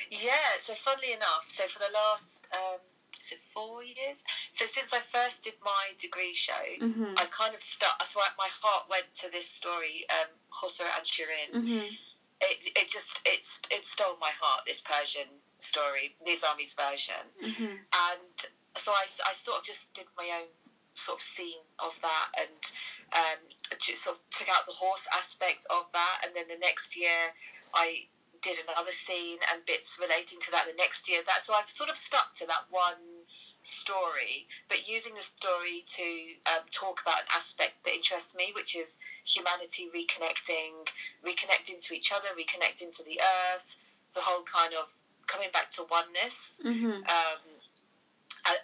Yeah, 0.09 0.57
so 0.57 0.73
funnily 0.75 1.13
enough, 1.13 1.45
so 1.47 1.67
for 1.67 1.79
the 1.79 1.91
last, 1.93 2.47
um, 2.53 2.79
is 3.21 3.31
it 3.33 3.39
four 3.53 3.83
years? 3.83 4.23
So 4.51 4.65
since 4.65 4.93
I 4.93 4.99
first 4.99 5.43
did 5.43 5.53
my 5.63 5.91
degree 5.97 6.33
show, 6.33 6.63
Mhm. 6.81 7.19
I've 7.19 7.31
kind 7.31 7.53
of 7.53 7.61
stuck, 7.61 8.05
so 8.05 8.21
I- 8.21 8.33
my 8.37 8.47
heart 8.47 8.87
went 8.89 9.13
to 9.15 9.29
this 9.29 9.49
story, 9.49 10.05
um, 10.09 10.27
and 10.97 11.05
Shirin. 11.05 11.51
Mhm. 11.53 11.97
It, 12.41 12.77
it 12.77 12.87
just, 12.89 13.19
it's, 13.25 13.61
it 13.69 13.83
stole 13.85 14.15
my 14.17 14.31
heart, 14.31 14.65
this 14.65 14.81
Persian 14.81 15.41
story, 15.57 16.15
Nizami's 16.25 16.73
version. 16.73 17.33
Mhm. 17.41 17.85
And 17.93 18.45
so 18.77 18.93
I, 18.93 19.03
I 19.25 19.33
sort 19.33 19.57
of 19.59 19.63
just 19.65 19.93
did 19.93 20.07
my 20.17 20.29
own 20.31 20.47
sort 20.95 21.19
of 21.19 21.21
scene 21.21 21.63
of 21.79 21.99
that 22.01 22.29
and 22.37 22.71
um, 23.13 23.79
sort 23.79 24.17
of 24.17 24.29
took 24.29 24.47
out 24.49 24.65
the 24.65 24.73
horse 24.73 25.07
aspect 25.13 25.65
of 25.69 25.91
that. 25.91 26.21
And 26.23 26.33
then 26.33 26.47
the 26.47 26.57
next 26.57 26.95
year, 26.95 27.33
I 27.73 28.07
did 28.41 28.57
another 28.67 28.91
scene 28.91 29.37
and 29.51 29.65
bits 29.65 29.99
relating 30.01 30.39
to 30.41 30.51
that 30.51 30.65
the 30.67 30.73
next 30.77 31.09
year. 31.09 31.21
That 31.25 31.41
so 31.41 31.53
I've 31.53 31.69
sort 31.69 31.89
of 31.89 31.97
stuck 31.97 32.33
to 32.35 32.47
that 32.47 32.65
one 32.69 33.25
story, 33.61 34.47
but 34.67 34.87
using 34.87 35.13
the 35.15 35.21
story 35.21 35.83
to 35.85 36.03
um, 36.55 36.63
talk 36.71 37.01
about 37.01 37.19
an 37.21 37.27
aspect 37.35 37.83
that 37.83 37.93
interests 37.93 38.35
me, 38.35 38.51
which 38.55 38.75
is 38.75 38.99
humanity 39.25 39.89
reconnecting, 39.95 40.87
reconnecting 41.25 41.85
to 41.87 41.95
each 41.95 42.11
other, 42.13 42.29
reconnecting 42.39 42.95
to 42.97 43.03
the 43.03 43.19
earth, 43.19 43.77
the 44.15 44.21
whole 44.21 44.43
kind 44.43 44.73
of 44.73 44.91
coming 45.27 45.49
back 45.51 45.69
to 45.69 45.83
oneness 45.91 46.61
Mhm. 46.65 47.07
um, 47.07 47.41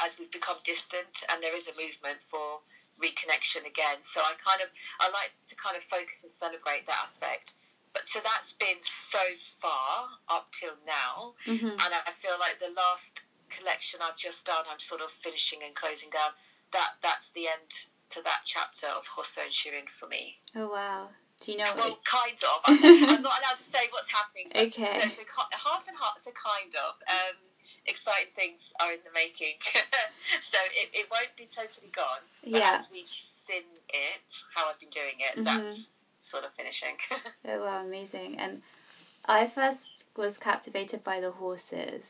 as 0.02 0.18
we've 0.20 0.32
become 0.32 0.58
distant, 0.64 1.24
and 1.30 1.44
there 1.44 1.54
is 1.54 1.68
a 1.68 1.76
movement 1.76 2.20
for 2.32 2.62
reconnection 3.00 3.66
again. 3.66 4.02
So 4.02 4.22
I 4.22 4.34
kind 4.44 4.62
of 4.62 4.70
I 5.00 5.10
like 5.10 5.34
to 5.48 5.56
kind 5.58 5.76
of 5.76 5.84
focus 5.84 6.24
and 6.24 6.32
celebrate 6.32 6.88
that 6.88 7.00
aspect 7.04 7.56
but 7.96 8.08
so 8.08 8.20
that's 8.22 8.54
been 8.54 8.78
so 8.82 9.24
far 9.58 10.10
up 10.30 10.52
till 10.52 10.76
now, 10.86 11.34
Mm-hmm. 11.48 11.66
and 11.80 11.92
I 12.06 12.12
feel 12.12 12.36
like 12.40 12.60
the 12.60 12.74
last 12.76 13.22
collection 13.50 14.02
I've 14.04 14.18
just 14.18 14.46
done, 14.46 14.66
I'm 14.70 14.80
sort 14.80 15.02
of 15.02 15.10
finishing 15.12 15.60
and 15.66 15.74
closing 15.74 16.10
down. 16.12 16.32
That 16.74 17.00
that's 17.02 17.32
the 17.32 17.48
end 17.48 17.72
to 18.10 18.22
that 18.24 18.42
chapter 18.44 18.88
of 18.88 19.08
Khosrow 19.08 19.46
and 19.46 19.54
Shirin 19.54 19.90
for 19.90 20.08
me. 20.08 20.36
Oh 20.56 20.70
wow. 20.70 21.08
Do 21.42 21.52
you 21.52 21.58
know? 21.58 21.72
Well, 21.76 22.00
kind 22.06 22.32
of. 22.32 22.60
I'm, 22.68 22.80
I'm 23.16 23.22
not 23.22 23.40
allowed 23.40 23.58
to 23.58 23.64
say 23.64 23.88
what's 23.92 24.10
happening. 24.12 24.48
So, 24.48 24.62
Okay. 24.62 25.00
half 25.00 25.88
and 25.88 25.98
half. 26.00 26.18
So 26.18 26.32
kind 26.32 26.74
of. 26.76 26.96
Um, 27.08 27.36
exciting 27.88 28.32
things 28.36 28.74
are 28.82 28.94
in 28.94 29.00
the 29.04 29.12
making. 29.14 29.56
so 30.40 30.58
it, 30.74 30.90
it 30.94 31.08
won't 31.12 31.36
be 31.38 31.46
totally 31.46 31.92
gone. 31.92 32.24
But 32.44 32.60
Yeah. 32.62 32.76
as 32.76 32.90
we've 32.92 33.08
seen 33.08 33.64
it, 33.90 34.36
how 34.56 34.70
I've 34.70 34.80
been 34.80 34.90
doing 34.90 35.20
it, 35.20 35.40
Mhm. 35.40 35.44
that's 35.46 35.92
sort 36.18 36.46
of 36.46 36.54
finishing. 36.54 36.96
Oh 37.48 37.64
wow, 37.64 37.86
amazing! 37.86 38.40
And 38.40 38.62
I 39.26 39.46
first 39.46 39.90
was 40.18 40.38
captivated 40.38 41.04
by 41.04 41.20
the 41.20 41.32
horses 41.32 42.04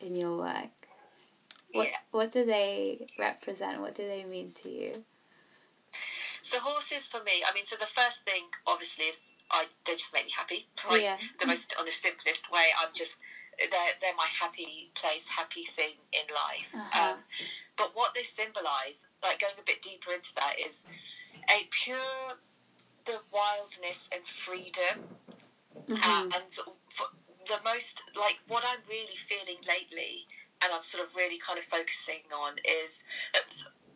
in 0.00 0.14
your 0.14 0.36
work. 0.36 0.70
What 1.72 1.88
yeah. 1.88 1.96
what 2.10 2.32
do 2.32 2.44
they 2.44 3.06
represent? 3.18 3.80
What 3.80 3.94
do 3.94 4.06
they 4.06 4.24
mean 4.24 4.52
to 4.62 4.70
you? 4.70 5.04
So 6.42 6.58
horses 6.58 7.08
for 7.08 7.22
me, 7.22 7.42
I 7.48 7.54
mean, 7.54 7.64
so 7.64 7.76
the 7.76 7.86
first 7.86 8.24
thing 8.24 8.42
obviously 8.66 9.06
is 9.06 9.30
I 9.50 9.64
they 9.86 9.92
just 9.92 10.12
make 10.12 10.26
me 10.26 10.32
happy. 10.36 10.66
Like 10.90 11.02
Yeah. 11.02 11.16
the 11.40 11.46
most 11.46 11.74
on 11.78 11.84
the 11.86 11.92
simplest 11.92 12.50
way. 12.52 12.66
I'm 12.80 12.92
just 12.94 13.22
they're 13.58 13.94
they're 14.00 14.14
my 14.16 14.26
happy 14.40 14.90
place, 14.94 15.28
happy 15.28 15.64
thing 15.64 15.94
in 16.12 16.34
life. 16.34 16.74
Uh-huh. 16.74 17.12
Um, 17.12 17.18
but 17.76 17.92
what 17.94 18.14
they 18.14 18.22
symbolise, 18.22 19.08
like 19.22 19.40
going 19.40 19.54
a 19.58 19.64
bit 19.64 19.82
deeper 19.82 20.12
into 20.12 20.34
that, 20.36 20.54
is 20.58 20.86
a 21.48 21.68
pure 21.70 21.98
the 23.04 23.20
wildness 23.32 24.08
and 24.12 24.26
freedom 24.26 25.18
Mhm. 25.88 26.34
and 26.34 26.58
the 27.46 27.58
most 27.64 28.02
like 28.14 28.38
what 28.46 28.64
I'm 28.64 28.82
really 28.88 29.16
feeling 29.16 29.58
lately, 29.66 30.26
and 30.62 30.72
I'm 30.72 30.82
sort 30.82 31.02
of 31.06 31.14
really 31.14 31.38
kind 31.38 31.58
of 31.58 31.64
focusing 31.64 32.22
on 32.32 32.58
is 32.64 33.04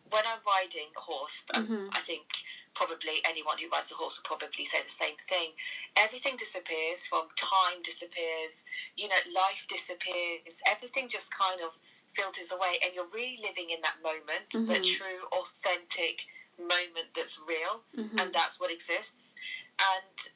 when 0.09 0.25
I'm 0.25 0.39
riding 0.45 0.89
a 0.95 1.01
horse. 1.01 1.43
and 1.53 1.67
Mhm. 1.67 1.89
I 1.95 1.99
think 1.99 2.25
probably 2.73 3.21
anyone 3.25 3.57
who 3.57 3.67
rides 3.69 3.91
a 3.91 3.95
horse 3.95 4.17
will 4.19 4.37
probably 4.37 4.65
say 4.65 4.81
the 4.81 4.89
same 4.89 5.15
thing. 5.15 5.53
Everything 5.95 6.35
disappears. 6.35 7.07
From 7.07 7.27
time 7.35 7.81
disappears. 7.81 8.63
You 8.95 9.07
know, 9.09 9.19
life 9.33 9.65
disappears. 9.67 10.61
Everything 10.65 11.07
just 11.07 11.31
kind 11.33 11.61
of 11.61 11.77
filters 12.09 12.51
away, 12.51 12.79
and 12.83 12.93
you're 12.93 13.07
really 13.13 13.37
living 13.41 13.69
in 13.69 13.81
that 13.81 14.01
moment, 14.01 14.51
the 14.51 14.59
Mhm. 14.79 14.83
true, 14.83 15.23
authentic 15.31 16.25
moment 16.59 17.07
that's 17.13 17.39
real 17.47 17.83
Mhm. 17.95 18.21
and 18.21 18.33
that's 18.33 18.59
what 18.59 18.71
exists. 18.71 19.35
And 19.79 20.27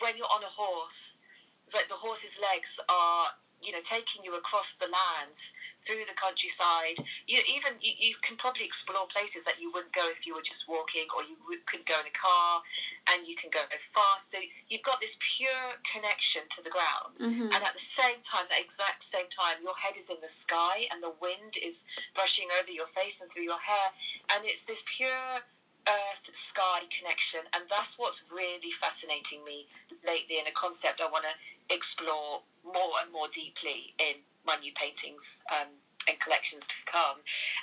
when 0.00 0.16
you're 0.16 0.30
on 0.32 0.42
a 0.42 0.48
horse, 0.48 1.20
it's 1.64 1.74
like 1.74 1.88
the 1.88 1.94
horse's 1.94 2.38
legs 2.38 2.78
are, 2.88 3.34
you 3.62 3.72
know, 3.72 3.80
taking 3.80 4.22
you 4.22 4.34
across 4.36 4.74
the 4.74 4.86
lands 4.86 5.52
through 5.82 6.04
the 6.04 6.14
countryside. 6.14 6.94
You 7.26 7.42
even 7.48 7.80
you, 7.80 7.92
you 7.98 8.14
can 8.16 8.36
probably 8.36 8.64
explore 8.64 9.06
places 9.08 9.42
that 9.44 9.60
you 9.60 9.72
wouldn't 9.72 9.92
go 9.92 10.08
if 10.10 10.26
you 10.26 10.34
were 10.34 10.42
just 10.42 10.68
walking, 10.68 11.06
or 11.16 11.24
you 11.24 11.36
would, 11.48 11.66
could 11.66 11.84
go 11.84 11.98
in 11.98 12.06
a 12.06 12.10
car, 12.10 12.62
and 13.10 13.26
you 13.26 13.34
can 13.34 13.50
go 13.50 13.60
fast. 13.78 14.30
So 14.30 14.38
you've 14.68 14.82
got 14.82 15.00
this 15.00 15.16
pure 15.18 15.50
connection 15.92 16.42
to 16.50 16.62
the 16.62 16.70
ground, 16.70 17.16
Mhm. 17.18 17.52
and 17.52 17.64
at 17.64 17.72
the 17.72 17.80
same 17.80 18.20
time, 18.22 18.46
the 18.48 18.60
exact 18.60 19.02
same 19.02 19.28
time, 19.28 19.60
your 19.62 19.74
head 19.74 19.96
is 19.96 20.10
in 20.10 20.20
the 20.20 20.28
sky, 20.28 20.86
and 20.92 21.02
the 21.02 21.10
wind 21.10 21.56
is 21.56 21.84
brushing 22.14 22.48
over 22.60 22.70
your 22.70 22.86
face 22.86 23.20
and 23.22 23.32
through 23.32 23.44
your 23.44 23.58
hair, 23.58 23.92
and 24.34 24.44
it's 24.44 24.64
this 24.64 24.84
pure 24.86 25.42
earth 25.88 26.34
sky 26.34 26.80
connection. 26.90 27.40
And 27.54 27.64
that's 27.68 27.98
what's 27.98 28.24
really 28.32 28.70
fascinating 28.70 29.44
me 29.44 29.66
lately 30.06 30.38
and 30.38 30.48
a 30.48 30.52
concept 30.52 31.00
i 31.00 31.06
want 31.08 31.24
to 31.24 31.74
explore 31.74 32.42
more 32.64 32.92
and 33.02 33.12
more 33.12 33.26
deeply 33.32 33.94
in 33.98 34.16
my 34.44 34.56
new 34.56 34.72
paintings 34.74 35.42
um, 35.50 35.68
and 36.08 36.18
collections 36.20 36.66
to 36.68 36.74
come. 36.86 37.18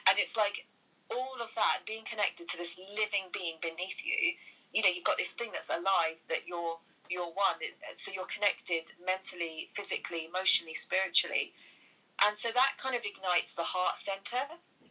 And 0.10 0.20
it's 0.20 0.38
like 0.38 0.68
all 1.12 1.36
of 1.42 1.54
that 1.56 1.80
being 1.86 2.04
connected 2.04 2.48
to 2.50 2.58
this 2.58 2.80
living 2.80 3.30
being 3.32 3.56
beneath 3.62 4.06
you 4.06 4.34
you 4.74 4.82
know 4.82 4.90
you've 4.94 5.04
got 5.04 5.18
this 5.18 5.34
thing 5.34 5.50
that's 5.54 5.70
alive 5.70 6.20
that 6.30 6.48
you're 6.48 6.78
you're 7.10 7.26
one. 7.26 7.60
So 7.96 8.12
you're 8.14 8.26
connected 8.26 8.92
mentally 9.06 9.68
physically 9.74 10.26
emotionally 10.26 10.74
spiritually. 10.74 11.54
And 12.26 12.38
so 12.38 12.50
that 12.54 12.74
kind 12.78 12.96
of 12.96 13.04
ignites 13.06 13.54
the 13.54 13.64
heart 13.64 13.98
center 13.98 14.42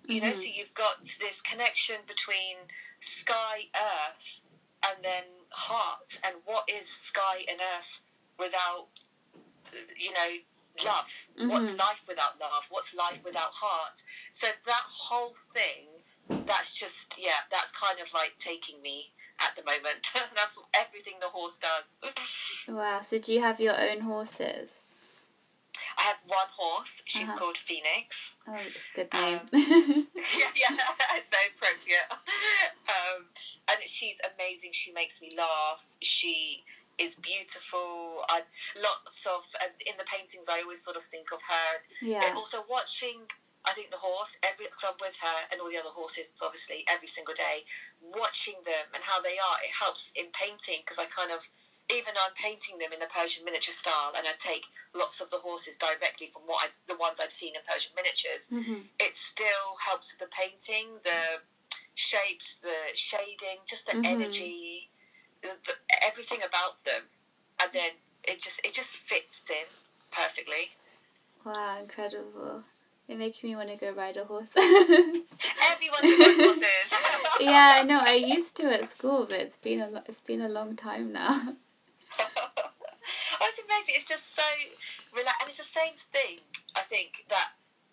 you 0.07 0.21
know 0.21 0.29
Mhm. 0.31 0.37
so 0.37 0.51
you've 0.53 0.75
got 0.75 1.01
this 1.21 1.41
connection 1.43 1.97
between 2.07 2.57
sky 3.01 3.69
earth 3.75 4.41
and 4.89 5.05
then 5.05 5.25
heart 5.51 6.21
and 6.25 6.37
what 6.45 6.69
is 6.69 6.89
sky 6.89 7.45
and 7.49 7.61
earth 7.77 8.05
without 8.39 8.89
you 9.97 10.13
know 10.13 10.37
love 10.85 11.27
what's 11.37 11.73
Mhm. 11.73 11.79
life 11.79 12.03
without 12.09 12.39
love 12.41 12.67
what's 12.71 12.95
life 12.95 13.23
without 13.25 13.53
heart 13.53 14.03
so 14.31 14.49
that 14.65 14.85
whole 14.87 15.35
thing 15.53 15.89
that's 16.47 16.75
just 16.75 17.17
yeah 17.19 17.41
that's 17.51 17.71
kind 17.73 17.99
of 18.01 18.13
like 18.15 18.37
taking 18.39 18.81
me 18.83 19.13
at 19.39 19.55
the 19.57 19.63
moment 19.65 20.13
that's 20.35 20.59
everything 20.75 21.19
the 21.21 21.29
horse 21.29 21.59
does 21.59 22.01
Wow. 22.69 23.01
So 23.01 23.19
do 23.19 23.35
you 23.35 23.41
have 23.41 23.59
your 23.61 23.79
own 23.79 24.01
horses? 24.03 24.82
I 25.99 26.03
have 26.03 26.19
one 26.27 26.49
horse 26.51 27.03
she's 27.07 27.29
Uh-huh. 27.29 27.39
called 27.39 27.59
phoenix 27.59 28.37
Oh, 28.49 28.55
it's 28.55 28.91
a 28.91 28.97
good 28.97 29.13
name. 29.15 29.39
Um, 29.39 29.49
yeah, 30.39 30.51
yeah, 30.59 30.77
it's 31.17 31.29
very 31.29 31.49
appropriate. 31.55 32.09
Um, 32.91 33.27
and 33.71 33.79
she's 33.87 34.19
amazing. 34.35 34.71
She 34.73 34.93
makes 34.93 35.23
me 35.23 35.35
laugh. 35.39 35.87
She 36.01 36.65
is 36.99 37.15
beautiful. 37.17 38.25
I 38.29 38.43
lots 38.83 39.27
of 39.27 39.43
uh, 39.63 39.71
in 39.87 39.95
the 39.97 40.05
paintings. 40.05 40.49
I 40.51 40.63
always 40.63 40.83
sort 40.83 40.97
of 40.97 41.05
think 41.05 41.33
of 41.33 41.41
her. 41.43 41.71
And 42.03 42.11
yeah. 42.11 42.33
also 42.35 42.59
watching. 42.69 43.21
I 43.65 43.71
think 43.75 43.93
the 43.93 43.97
horse 44.03 44.39
every 44.43 44.67
because 44.67 44.85
I'm 44.89 44.99
with 45.01 45.15
her 45.23 45.39
and 45.53 45.61
all 45.61 45.71
the 45.71 45.79
other 45.79 45.95
horses 45.95 46.35
obviously 46.45 46.85
every 46.91 47.07
single 47.07 47.35
day. 47.35 47.63
Watching 48.19 48.59
them 48.65 48.87
and 48.93 49.05
how 49.05 49.23
they 49.23 49.39
are, 49.39 49.57
it 49.63 49.71
helps 49.71 50.11
in 50.19 50.27
painting 50.35 50.83
because 50.83 50.99
I 50.99 51.07
kind 51.07 51.31
of 51.31 51.47
even 51.91 52.15
though 52.15 52.21
I'm 52.27 52.35
painting 52.35 52.79
them 52.79 52.93
in 52.93 53.01
the 53.01 53.07
Persian 53.07 53.45
miniature 53.45 53.73
style, 53.73 54.13
and 54.17 54.27
I 54.27 54.33
take 54.39 54.65
lots 54.95 55.21
of 55.21 55.31
the 55.31 55.39
horses 55.39 55.77
directly 55.79 56.29
from 56.33 56.43
what 56.47 56.65
I, 56.65 56.69
the 56.87 56.97
ones 56.97 57.21
I've 57.21 57.33
seen 57.33 57.55
in 57.57 57.63
Persian 57.67 57.93
miniatures 57.97 58.51
Mhm. 58.53 58.85
it 59.01 59.15
still 59.15 59.77
helps 59.81 60.13
with 60.13 60.21
the 60.21 60.35
painting, 60.35 61.01
the 61.03 61.43
shapes, 61.95 62.57
the 62.57 62.75
shading, 62.95 63.59
just 63.67 63.87
the 63.87 63.93
Mhm. 63.93 64.07
energy, 64.07 64.91
the, 65.43 65.49
the, 65.67 65.75
everything 66.03 66.43
about 66.43 66.83
them, 66.85 67.03
and 67.61 67.73
then 67.73 67.91
it 68.25 68.41
just 68.41 68.65
it 68.65 68.73
just 68.73 68.97
fits 68.97 69.43
in 69.51 69.67
perfectly. 70.11 70.71
Wow, 71.45 71.79
incredible. 71.81 72.65
You're 73.09 73.19
making 73.19 73.51
me 73.51 73.57
want 73.57 73.69
to 73.69 73.77
go 73.77 73.91
ride 73.91 74.17
a 74.17 74.25
horse. 74.25 74.53
Everyone 74.57 76.03
should 76.07 76.21
ride 76.21 76.37
horses. 76.37 76.95
yeah, 77.41 77.81
I 77.81 77.83
know. 77.83 77.99
I 78.01 78.15
used 78.15 78.57
to 78.59 78.73
at 78.73 78.89
school, 78.89 79.27
but 79.29 79.41
it's 79.41 79.57
been 79.57 79.81
a 79.81 79.89
lo- 79.89 80.03
it's 80.07 80.21
been 80.21 80.41
a 80.41 80.49
long 80.49 80.77
time 80.77 81.13
now. 81.13 81.57
It's 83.89 84.05
just 84.05 84.35
so 84.35 84.43
relaxed, 85.17 85.41
and 85.41 85.49
it's 85.49 85.59
the 85.59 85.65
same 85.65 85.97
thing. 85.97 86.39
I 86.75 86.81
think 86.81 87.25
that. 87.29 87.51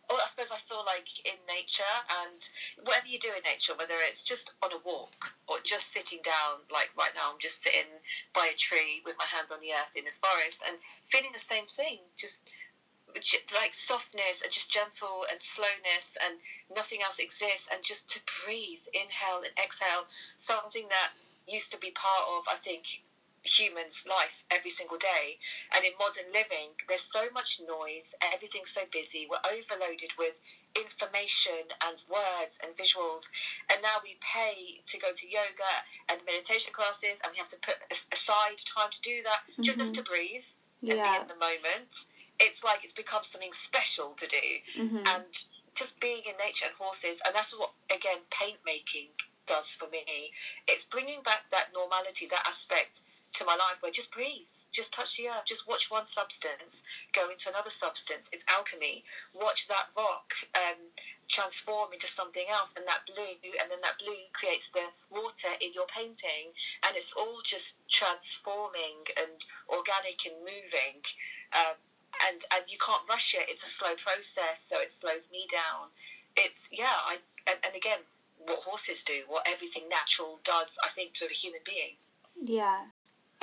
Well, 0.09 0.17
I 0.17 0.25
suppose 0.25 0.49
I 0.49 0.57
feel 0.57 0.81
like 0.89 1.05
in 1.23 1.37
nature, 1.45 1.95
and 2.25 2.41
whatever 2.81 3.05
you 3.05 3.19
do 3.19 3.29
in 3.29 3.43
nature, 3.45 3.73
whether 3.77 3.93
it's 4.09 4.23
just 4.23 4.49
on 4.63 4.73
a 4.73 4.81
walk 4.83 5.35
or 5.45 5.57
just 5.61 5.93
sitting 5.93 6.17
down, 6.23 6.65
like 6.73 6.89
right 6.97 7.13
now, 7.13 7.29
I'm 7.29 7.37
just 7.37 7.61
sitting 7.61 7.85
by 8.33 8.49
a 8.51 8.57
tree 8.57 9.03
with 9.05 9.13
my 9.19 9.25
hands 9.29 9.51
on 9.51 9.59
the 9.61 9.69
earth 9.69 9.93
in 9.95 10.05
this 10.05 10.17
forest, 10.17 10.63
and 10.67 10.81
feeling 11.05 11.29
the 11.31 11.37
same 11.37 11.67
thing, 11.67 11.99
just 12.17 12.49
like 13.53 13.73
softness 13.73 14.41
and 14.41 14.51
just 14.51 14.73
gentle 14.73 15.25
and 15.29 15.39
slowness, 15.39 16.17
and 16.25 16.39
nothing 16.75 17.03
else 17.03 17.19
exists, 17.19 17.69
and 17.71 17.83
just 17.83 18.09
to 18.09 18.19
breathe, 18.41 18.81
inhale 18.93 19.45
and 19.45 19.53
exhale, 19.63 20.09
something 20.37 20.87
that 20.89 21.11
used 21.45 21.71
to 21.73 21.79
be 21.79 21.91
part 21.91 22.25
of, 22.35 22.47
I 22.49 22.55
think, 22.55 23.03
humans' 23.43 24.05
life 24.07 24.43
every 24.51 24.69
single 24.71 24.97
day. 24.97 25.39
And 25.75 25.83
in 25.85 25.91
modern 25.99 26.31
living, 26.33 26.75
there's 26.87 27.09
so 27.11 27.29
much 27.33 27.59
noise, 27.67 28.15
everything's 28.33 28.71
so 28.71 28.81
busy, 28.91 29.27
we're 29.29 29.37
overloaded 29.57 30.11
with 30.17 30.33
information 30.75 31.65
and 31.87 32.01
words 32.09 32.59
and 32.63 32.75
visuals. 32.75 33.29
And 33.71 33.81
now 33.81 33.97
we 34.03 34.17
pay 34.21 34.81
to 34.85 34.99
go 34.99 35.07
to 35.13 35.29
yoga 35.29 35.73
and 36.09 36.19
meditation 36.25 36.73
classes, 36.73 37.21
and 37.23 37.31
we 37.31 37.37
have 37.37 37.47
to 37.49 37.59
put 37.61 37.75
aside 38.11 38.57
time 38.65 38.91
to 38.91 39.01
do 39.01 39.23
that 39.23 39.41
Mhm. 39.57 39.63
just 39.63 39.95
to 39.95 40.03
breathe 40.03 40.43
and 40.81 40.91
be 40.91 40.95
Yeah. 40.95 41.21
in 41.21 41.27
the 41.27 41.35
moment. 41.35 42.05
It's 42.39 42.63
like 42.63 42.83
it's 42.83 42.93
become 42.93 43.23
something 43.23 43.51
special 43.53 44.15
to 44.15 44.27
do 44.27 44.61
hmm 44.75 45.03
and 45.05 45.43
just 45.75 45.99
being 45.99 46.23
in 46.25 46.35
nature 46.37 46.65
and 46.67 46.75
horses 46.75 47.21
and 47.25 47.35
that's 47.35 47.53
what 47.57 47.71
again 47.93 48.19
paint 48.31 48.59
making 48.65 49.09
does 49.45 49.75
for 49.75 49.87
me 49.89 50.33
it's 50.67 50.83
bringing 50.85 51.21
back 51.21 51.49
that 51.49 51.71
normality 51.73 52.27
that 52.27 52.45
aspect 52.47 53.01
to 53.33 53.45
my 53.45 53.55
life 53.55 53.81
where 53.81 53.91
just 53.91 54.13
breathe 54.13 54.47
just 54.71 54.93
touch 54.93 55.17
the 55.17 55.29
earth. 55.29 55.45
Just 55.45 55.67
watch 55.67 55.89
one 55.89 56.03
substance 56.03 56.85
go 57.13 57.29
into 57.29 57.49
another 57.49 57.69
substance. 57.69 58.29
It's 58.33 58.45
alchemy. 58.49 59.03
Watch 59.33 59.67
that 59.67 59.87
rock 59.97 60.33
um, 60.55 60.77
transform 61.27 61.93
into 61.93 62.07
something 62.07 62.45
else, 62.51 62.75
and 62.77 62.85
that 62.87 63.05
blue, 63.05 63.51
and 63.59 63.71
then 63.71 63.79
that 63.81 63.97
blue 63.99 64.21
creates 64.33 64.69
the 64.69 64.85
water 65.09 65.49
in 65.61 65.73
your 65.73 65.87
painting, 65.87 66.53
and 66.87 66.95
it's 66.95 67.13
all 67.13 67.39
just 67.43 67.87
transforming 67.89 69.05
and 69.17 69.45
organic 69.69 70.25
and 70.25 70.37
moving. 70.39 71.01
Um, 71.53 71.75
and 72.27 72.41
and 72.53 72.63
you 72.67 72.77
can't 72.77 73.07
rush 73.09 73.33
it. 73.33 73.45
It's 73.49 73.63
a 73.63 73.67
slow 73.67 73.95
process, 73.95 74.61
so 74.61 74.79
it 74.79 74.91
slows 74.91 75.31
me 75.31 75.47
down. 75.49 75.87
It's 76.35 76.69
yeah. 76.77 76.85
I 77.05 77.17
and, 77.47 77.57
and 77.65 77.75
again, 77.75 77.99
what 78.45 78.59
horses 78.59 79.03
do, 79.03 79.23
what 79.27 79.47
everything 79.47 79.89
natural 79.89 80.39
does, 80.43 80.77
I 80.83 80.89
think, 80.89 81.13
to 81.13 81.25
a 81.25 81.33
human 81.33 81.61
being. 81.65 81.95
Yeah, 82.41 82.85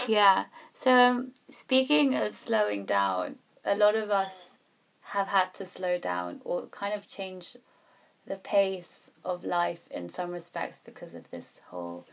yeah. 0.07 0.45
So 0.75 0.93
um, 0.93 1.33
speaking 1.51 2.15
of 2.15 2.35
slowing 2.35 2.85
down, 2.85 3.37
a 3.65 3.75
lot 3.75 3.95
of 3.95 4.11
us 4.11 4.53
have 5.11 5.29
had 5.29 5.55
to 5.55 5.67
slow 5.67 5.99
down 5.99 6.41
or 6.45 6.67
kind 6.67 6.95
of 6.95 7.07
change 7.07 7.57
the 8.27 8.37
pace 8.37 9.11
of 9.25 9.45
life 9.45 9.83
in 9.91 10.09
some 10.09 10.31
respects 10.31 10.81
because 10.85 11.15
of 11.15 11.31
this 11.31 11.61
whole 11.69 12.05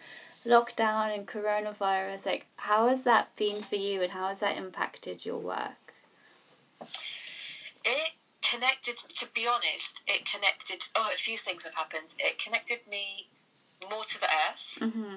lockdown 0.46 1.13
and 1.13 1.28
coronavirus. 1.28 2.25
Like, 2.25 2.46
how 2.58 2.88
has 2.88 3.04
that 3.04 3.36
been 3.36 3.62
for 3.62 3.75
you, 3.75 4.02
and 4.02 4.12
how 4.12 4.28
has 4.28 4.40
that 4.40 4.58
impacted 4.58 5.25
your 5.25 5.38
work? 5.38 5.94
It 7.86 8.12
connected, 8.42 8.98
to 8.98 9.28
be 9.34 9.48
honest, 9.48 10.02
it 10.08 10.25
connected. 10.25 10.86
Oh, 10.96 11.10
a 11.12 11.18
few 11.18 11.38
things 11.38 11.66
have 11.66 11.75
happened. 11.75 12.16
It 12.20 12.40
connected 12.40 12.80
me 12.90 13.28
more 13.90 14.04
to 14.04 14.20
the 14.20 14.28
earth. 14.50 14.78
Mm-hmm. 14.80 15.16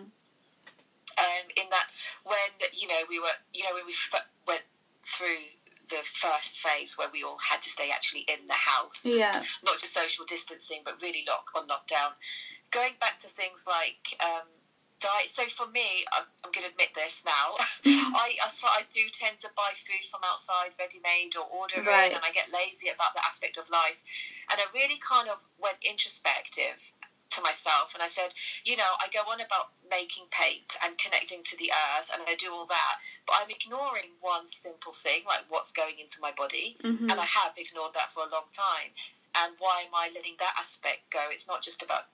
Um, 1.18 1.48
in 1.56 1.64
that, 1.70 1.86
when 2.24 2.50
you 2.72 2.88
know 2.88 3.00
we 3.08 3.18
were, 3.18 3.36
you 3.54 3.64
know, 3.64 3.74
when 3.74 3.86
we 3.86 3.92
f- 3.92 4.28
went 4.46 4.62
through 5.02 5.40
the 5.88 6.02
first 6.04 6.58
phase 6.58 6.98
where 6.98 7.08
we 7.12 7.22
all 7.22 7.38
had 7.38 7.62
to 7.62 7.70
stay 7.70 7.90
actually 7.94 8.26
in 8.28 8.46
the 8.46 8.52
house, 8.52 9.06
yeah, 9.06 9.32
not 9.64 9.78
just 9.78 9.94
social 9.94 10.24
distancing, 10.26 10.80
but 10.84 11.00
really 11.00 11.24
lock 11.28 11.50
on 11.56 11.66
lockdown. 11.68 12.12
Going 12.70 12.92
back 13.00 13.18
to 13.20 13.28
things 13.28 13.64
like 13.66 14.20
um, 14.20 14.46
diet. 15.00 15.28
So 15.28 15.44
for 15.44 15.70
me, 15.70 16.04
I'm, 16.12 16.24
I'm 16.44 16.50
going 16.52 16.66
to 16.66 16.72
admit 16.72 16.92
this 16.94 17.24
now. 17.24 17.54
I, 18.16 18.34
I, 18.42 18.48
I 18.48 18.82
do 18.92 19.02
tend 19.12 19.38
to 19.40 19.48
buy 19.56 19.70
food 19.74 20.04
from 20.10 20.20
outside, 20.24 20.72
ready 20.78 20.98
made, 21.04 21.36
or 21.36 21.46
order 21.46 21.80
Right. 21.86 22.10
in, 22.10 22.16
and 22.16 22.24
I 22.24 22.30
get 22.32 22.50
lazy 22.52 22.88
about 22.88 23.14
the 23.14 23.24
aspect 23.24 23.56
of 23.56 23.68
life. 23.70 24.02
And 24.50 24.60
I 24.60 24.64
really 24.74 24.98
kind 24.98 25.28
of 25.28 25.38
went 25.58 25.76
introspective 25.82 26.92
to 27.30 27.42
myself, 27.42 27.94
and 27.94 28.02
I 28.02 28.06
said, 28.06 28.32
you 28.64 28.76
know, 28.76 28.90
I 29.00 29.08
go 29.12 29.20
on 29.30 29.40
about 29.40 29.72
making 29.90 30.26
paint 30.30 30.76
and 30.84 30.96
connecting 30.98 31.42
to 31.44 31.56
the 31.56 31.72
earth, 31.72 32.10
and 32.12 32.22
I 32.26 32.34
do 32.36 32.52
all 32.52 32.66
that, 32.66 32.96
but 33.26 33.36
I'm 33.40 33.50
ignoring 33.50 34.10
one 34.20 34.46
simple 34.46 34.92
thing, 34.92 35.24
like 35.26 35.44
what's 35.48 35.72
going 35.72 35.98
into 35.98 36.20
my 36.20 36.32
body, 36.32 36.76
Mhm. 36.82 37.10
and 37.10 37.20
I 37.20 37.24
have 37.24 37.54
ignored 37.56 37.94
that 37.94 38.12
for 38.12 38.22
a 38.24 38.28
long 38.28 38.48
time. 38.52 38.94
And 39.38 39.54
why 39.58 39.82
am 39.82 39.94
I 39.94 40.08
letting 40.14 40.36
that 40.38 40.54
aspect 40.56 41.10
go? 41.10 41.28
It's 41.28 41.46
not 41.46 41.62
just 41.62 41.82
about 41.82 42.04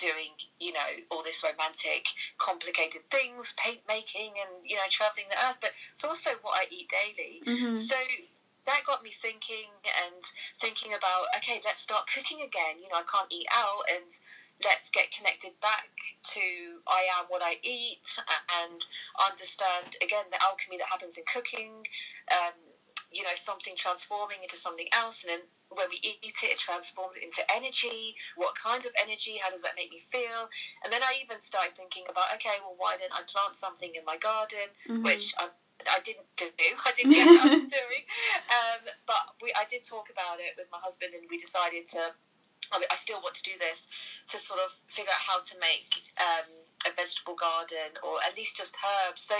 doing, 0.00 0.32
you 0.58 0.72
know, 0.72 0.96
all 1.10 1.22
this 1.22 1.44
romantic, 1.44 2.08
complicated 2.38 3.08
things, 3.08 3.52
paint 3.52 3.86
making, 3.86 4.34
and 4.40 4.68
you 4.68 4.74
know, 4.76 4.88
traveling 4.88 5.28
the 5.28 5.38
earth, 5.46 5.58
but 5.60 5.72
it's 5.92 6.02
also 6.02 6.30
what 6.40 6.58
I 6.58 6.66
eat 6.70 6.88
daily. 6.88 7.42
Mhm. 7.46 7.78
So 7.78 7.96
that 8.66 8.82
got 8.86 9.02
me 9.02 9.10
thinking 9.10 9.70
and 10.06 10.22
thinking 10.60 10.94
about 10.94 11.26
okay, 11.38 11.60
let's 11.64 11.80
start 11.80 12.06
cooking 12.12 12.42
again. 12.42 12.78
You 12.82 12.88
know, 12.88 12.96
I 12.96 13.04
can't 13.10 13.30
eat 13.30 13.46
out, 13.52 13.82
and 13.94 14.10
let's 14.64 14.90
get 14.90 15.10
connected 15.10 15.52
back 15.60 15.88
to 16.34 16.40
I 16.86 17.06
am 17.18 17.26
what 17.28 17.42
I 17.42 17.58
eat 17.62 18.06
and 18.62 18.80
understand 19.28 19.96
again 20.02 20.24
the 20.30 20.42
alchemy 20.42 20.78
that 20.78 20.88
happens 20.88 21.18
in 21.18 21.24
cooking. 21.32 21.86
Um, 22.30 22.54
you 23.10 23.22
know, 23.22 23.34
something 23.34 23.74
transforming 23.76 24.38
into 24.42 24.56
something 24.56 24.88
else, 24.96 25.22
and 25.22 25.32
then 25.32 25.40
when 25.68 25.86
we 25.90 26.00
eat 26.02 26.24
it, 26.24 26.50
it 26.50 26.58
transforms 26.58 27.18
into 27.18 27.44
energy. 27.54 28.16
What 28.36 28.54
kind 28.56 28.86
of 28.86 28.92
energy? 29.02 29.36
How 29.36 29.50
does 29.50 29.60
that 29.62 29.76
make 29.76 29.90
me 29.90 30.00
feel? 30.00 30.48
And 30.82 30.90
then 30.90 31.02
I 31.02 31.20
even 31.22 31.38
started 31.38 31.76
thinking 31.76 32.04
about, 32.08 32.32
okay, 32.36 32.56
well, 32.64 32.74
why 32.78 32.96
don't 32.96 33.12
I 33.12 33.20
plant 33.28 33.52
something 33.52 33.92
in 33.94 34.04
my 34.06 34.16
garden, 34.16 34.64
Mhm. 34.88 35.04
which 35.04 35.34
I, 35.38 35.50
I 35.90 36.00
didn't 36.00 36.26
do. 36.36 36.46
I 36.84 36.92
didn't 36.96 37.12
get 37.12 37.26
around 37.26 37.50
to 37.50 37.66
doing. 37.66 38.04
Um, 38.50 38.80
but 39.06 39.22
we, 39.42 39.52
I 39.56 39.64
did 39.68 39.84
talk 39.84 40.10
about 40.10 40.38
it 40.40 40.54
with 40.56 40.68
my 40.72 40.78
husband, 40.78 41.14
and 41.14 41.24
we 41.30 41.38
decided 41.38 41.86
to. 41.88 42.14
I 42.72 42.80
I 42.90 42.94
still 42.94 43.20
want 43.20 43.34
to 43.36 43.42
do 43.42 43.58
this 43.58 43.88
to 44.28 44.38
sort 44.38 44.60
of 44.60 44.72
figure 44.86 45.10
out 45.12 45.20
how 45.20 45.40
to 45.40 45.54
make 45.58 46.02
um, 46.20 46.48
a 46.86 46.90
vegetable 46.94 47.34
garden 47.34 47.98
or 48.02 48.16
at 48.26 48.36
least 48.36 48.56
just 48.56 48.76
herbs. 48.80 49.22
So 49.22 49.34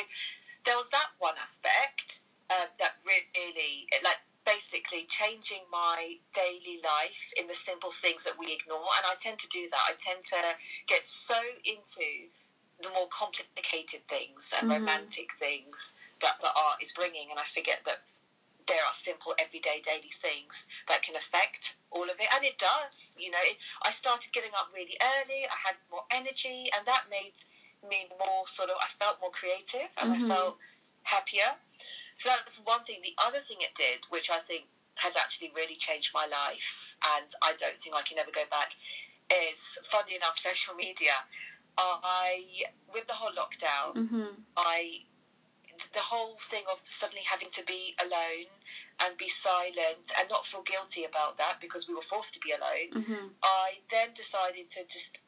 there 0.64 0.76
was 0.76 0.88
that 0.90 1.06
one 1.18 1.34
aspect 1.40 2.22
um, 2.50 2.68
that 2.78 2.94
really, 3.06 3.88
like, 4.04 4.20
basically 4.44 5.06
changing 5.08 5.62
my 5.70 6.16
daily 6.34 6.78
life 6.84 7.32
in 7.38 7.46
the 7.46 7.54
simple 7.54 7.90
things 7.90 8.24
that 8.24 8.38
we 8.38 8.52
ignore. 8.52 8.84
And 8.98 9.06
I 9.06 9.14
tend 9.20 9.38
to 9.38 9.48
do 9.48 9.68
that. 9.70 9.80
I 9.88 9.94
tend 9.98 10.24
to 10.24 10.36
get 10.86 11.06
so 11.06 11.38
into 11.64 12.28
the 12.82 12.90
more 12.90 13.06
complicated 13.08 14.06
things 14.08 14.52
and 14.58 14.68
Mhm. 14.68 14.78
romantic 14.80 15.32
things 15.34 15.94
that 16.22 16.40
the 16.40 16.48
art 16.48 16.82
is 16.82 16.92
bringing, 16.92 17.30
and 17.30 17.38
I 17.38 17.44
forget 17.44 17.80
that 17.84 18.00
there 18.66 18.78
are 18.86 18.92
simple 18.92 19.34
everyday 19.38 19.80
daily 19.80 20.12
things 20.22 20.66
that 20.88 21.02
can 21.02 21.16
affect 21.16 21.76
all 21.90 22.04
of 22.04 22.18
it 22.20 22.28
and 22.34 22.44
it 22.44 22.56
does 22.58 23.16
you 23.18 23.28
know 23.30 23.38
i 23.82 23.90
started 23.90 24.32
getting 24.32 24.52
up 24.56 24.68
really 24.72 24.96
early 25.02 25.42
i 25.50 25.56
had 25.66 25.74
more 25.90 26.04
energy 26.12 26.68
and 26.76 26.86
that 26.86 27.02
made 27.10 27.32
me 27.90 28.06
more 28.24 28.46
sort 28.46 28.70
of 28.70 28.76
i 28.80 28.86
felt 28.86 29.20
more 29.20 29.30
creative 29.32 29.90
and 29.98 30.12
Mhm. 30.12 30.14
i 30.14 30.28
felt 30.28 30.58
happier 31.02 31.50
so 32.14 32.28
that's 32.28 32.60
one 32.60 32.84
thing 32.84 33.00
the 33.02 33.14
other 33.26 33.40
thing 33.40 33.60
it 33.62 33.74
did 33.74 34.04
which 34.10 34.30
i 34.30 34.38
think 34.38 34.68
has 34.94 35.16
actually 35.16 35.50
really 35.56 35.74
changed 35.74 36.14
my 36.14 36.26
life 36.26 36.94
and 37.16 37.28
i 37.42 37.52
don't 37.54 37.76
think 37.78 37.96
i 37.96 38.02
can 38.02 38.18
ever 38.18 38.30
go 38.30 38.44
back 38.46 38.70
is 39.48 39.76
funny 39.90 40.14
enough 40.14 40.38
social 40.38 40.74
media 40.76 41.14
i 41.76 42.62
with 42.92 43.06
the 43.06 43.12
whole 43.12 43.32
lockdown 43.32 43.94
Mhm. 43.96 44.42
I 44.56 45.04
the 45.92 46.00
whole 46.00 46.36
thing 46.38 46.64
of 46.70 46.80
suddenly 46.84 47.24
having 47.24 47.50
to 47.50 47.64
be 47.64 47.94
alone 48.02 48.46
and 49.00 49.16
be 49.18 49.28
silent 49.28 50.12
and 50.18 50.28
not 50.30 50.44
feel 50.44 50.62
guilty 50.62 51.04
about 51.04 51.36
that 51.36 51.60
because 51.60 51.88
we 51.88 51.94
were 51.94 52.00
forced 52.00 52.34
to 52.34 52.40
be 52.40 52.52
alone. 52.52 52.90
Mhm. 52.92 53.34
I 53.42 53.80
then 53.90 54.12
decided 54.14 54.70
to 54.70 54.84
just 54.84 55.18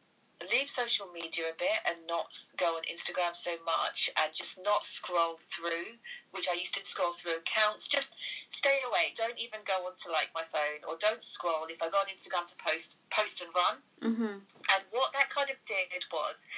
leave 0.50 0.68
social 0.68 1.07
media 1.12 1.48
a 1.48 1.55
bit 1.55 1.79
and 1.87 2.07
not 2.07 2.37
go 2.57 2.77
on 2.77 2.83
Instagram 2.85 3.35
so 3.35 3.57
much 3.64 4.11
and 4.16 4.35
just 4.35 4.59
not 4.62 4.85
scroll 4.85 5.37
through, 5.37 5.98
which 6.33 6.48
I 6.48 6.55
used 6.55 6.74
to 6.74 6.85
scroll 6.85 7.12
through 7.12 7.37
accounts. 7.37 7.87
Just 7.87 8.14
stay 8.48 8.83
away. 8.83 9.12
Don't 9.16 9.38
even 9.38 9.61
go 9.64 9.87
onto 9.87 10.11
like 10.11 10.35
my 10.35 10.42
phone 10.44 10.85
or 10.87 10.96
don't 10.96 11.22
scroll. 11.22 11.64
If 11.66 11.81
I 11.83 11.88
go 11.88 11.98
on 11.98 12.07
Instagram 12.07 12.46
to 12.46 12.57
post, 12.57 12.98
post 13.11 13.40
and 13.42 13.55
run. 13.55 13.83
Mhm. 14.00 14.42
And 14.72 14.85
what 14.90 15.12
that 15.12 15.31
kind 15.31 15.50
of 15.50 15.62
did 15.64 16.05
was 16.12 16.48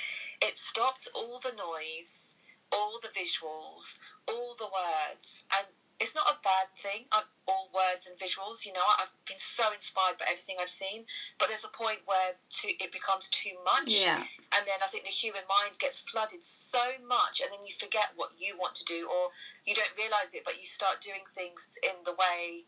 it 0.40 0.56
stopped 0.56 1.08
all 1.14 1.38
the 1.38 1.52
noise, 1.52 2.35
all 2.72 2.98
the 3.02 3.08
visuals, 3.08 4.00
all 4.28 4.54
the 4.58 4.66
words. 4.66 5.44
And 5.58 5.66
it's 5.98 6.14
not 6.14 6.26
a 6.28 6.36
bad 6.42 6.66
thing, 6.76 7.06
I'm, 7.12 7.24
all 7.48 7.70
words 7.72 8.06
and 8.06 8.18
visuals. 8.18 8.66
You 8.66 8.74
know, 8.74 8.82
I've 8.98 9.12
been 9.24 9.38
so 9.38 9.72
inspired 9.72 10.18
by 10.18 10.26
everything 10.28 10.56
I've 10.60 10.68
seen. 10.68 11.06
But 11.38 11.48
there's 11.48 11.64
a 11.64 11.70
point 11.70 12.00
where 12.04 12.32
too, 12.50 12.68
it 12.78 12.92
becomes 12.92 13.30
too 13.30 13.56
much. 13.64 14.02
Yeah. 14.02 14.16
And 14.18 14.66
then 14.66 14.78
I 14.82 14.86
think 14.88 15.04
the 15.04 15.10
human 15.10 15.42
mind 15.48 15.78
gets 15.78 16.00
flooded 16.00 16.44
so 16.44 16.82
much, 17.08 17.40
and 17.40 17.50
then 17.52 17.60
you 17.66 17.72
forget 17.72 18.12
what 18.16 18.30
you 18.38 18.56
want 18.58 18.74
to 18.76 18.84
do, 18.84 19.08
or 19.08 19.30
you 19.64 19.74
don't 19.74 19.96
realize 19.96 20.34
it, 20.34 20.44
but 20.44 20.58
you 20.58 20.64
start 20.64 21.00
doing 21.00 21.22
things 21.34 21.78
in 21.82 22.04
the 22.04 22.12
way 22.12 22.64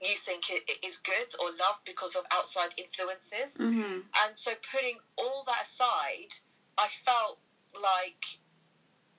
you 0.00 0.16
think 0.16 0.48
it 0.48 0.84
is 0.84 0.98
good 0.98 1.34
or 1.40 1.50
love 1.50 1.78
because 1.84 2.16
of 2.16 2.24
outside 2.32 2.70
influences. 2.78 3.58
Mhm. 3.58 4.02
And 4.24 4.36
so, 4.36 4.54
putting 4.72 4.98
all 5.16 5.44
that 5.44 5.62
aside, 5.62 6.34
I 6.78 6.88
felt 6.88 7.38
like 7.74 8.24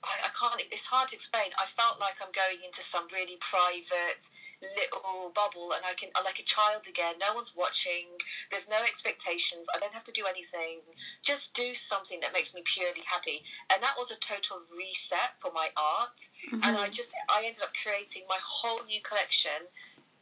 I, 0.03 0.25
I 0.25 0.29
can't. 0.33 0.61
It's 0.71 0.85
hard 0.85 1.09
to 1.09 1.15
explain. 1.15 1.51
I 1.61 1.65
felt 1.65 1.99
like 1.99 2.15
I'm 2.21 2.31
going 2.33 2.63
into 2.65 2.81
some 2.81 3.05
really 3.13 3.37
private 3.37 4.29
little 4.61 5.31
bubble, 5.33 5.73
and 5.73 5.81
I 5.85 5.93
can 5.93 6.09
I'm 6.15 6.23
like 6.25 6.39
a 6.39 6.43
child 6.43 6.87
again. 6.89 7.15
No 7.19 7.33
one's 7.33 7.55
watching. 7.55 8.07
There's 8.49 8.69
no 8.69 8.81
expectations. 8.83 9.67
I 9.73 9.77
don't 9.77 9.93
have 9.93 10.03
to 10.05 10.11
do 10.11 10.25
anything. 10.25 10.81
Just 11.21 11.53
do 11.53 11.73
something 11.73 12.19
that 12.21 12.33
makes 12.33 12.53
me 12.53 12.61
purely 12.65 13.01
happy. 13.05 13.43
And 13.71 13.81
that 13.83 13.95
was 13.97 14.11
a 14.11 14.17
total 14.17 14.57
reset 14.77 15.37
for 15.39 15.51
my 15.51 15.69
art. 15.77 16.19
And 16.51 16.77
I 16.77 16.87
Mhm. 16.89 16.91
just 16.91 17.13
I 17.29 17.45
ended 17.45 17.61
up 17.63 17.73
creating 17.75 18.25
my 18.27 18.39
whole 18.41 18.83
new 18.85 19.01
collection 19.01 19.67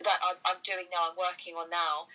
that 0.03 0.19
I'm, 0.23 0.37
I'm 0.45 0.59
doing 0.63 0.87
now. 0.91 1.09
I'm 1.09 1.15
working 1.17 1.55
on 1.55 1.69
now 1.69 2.07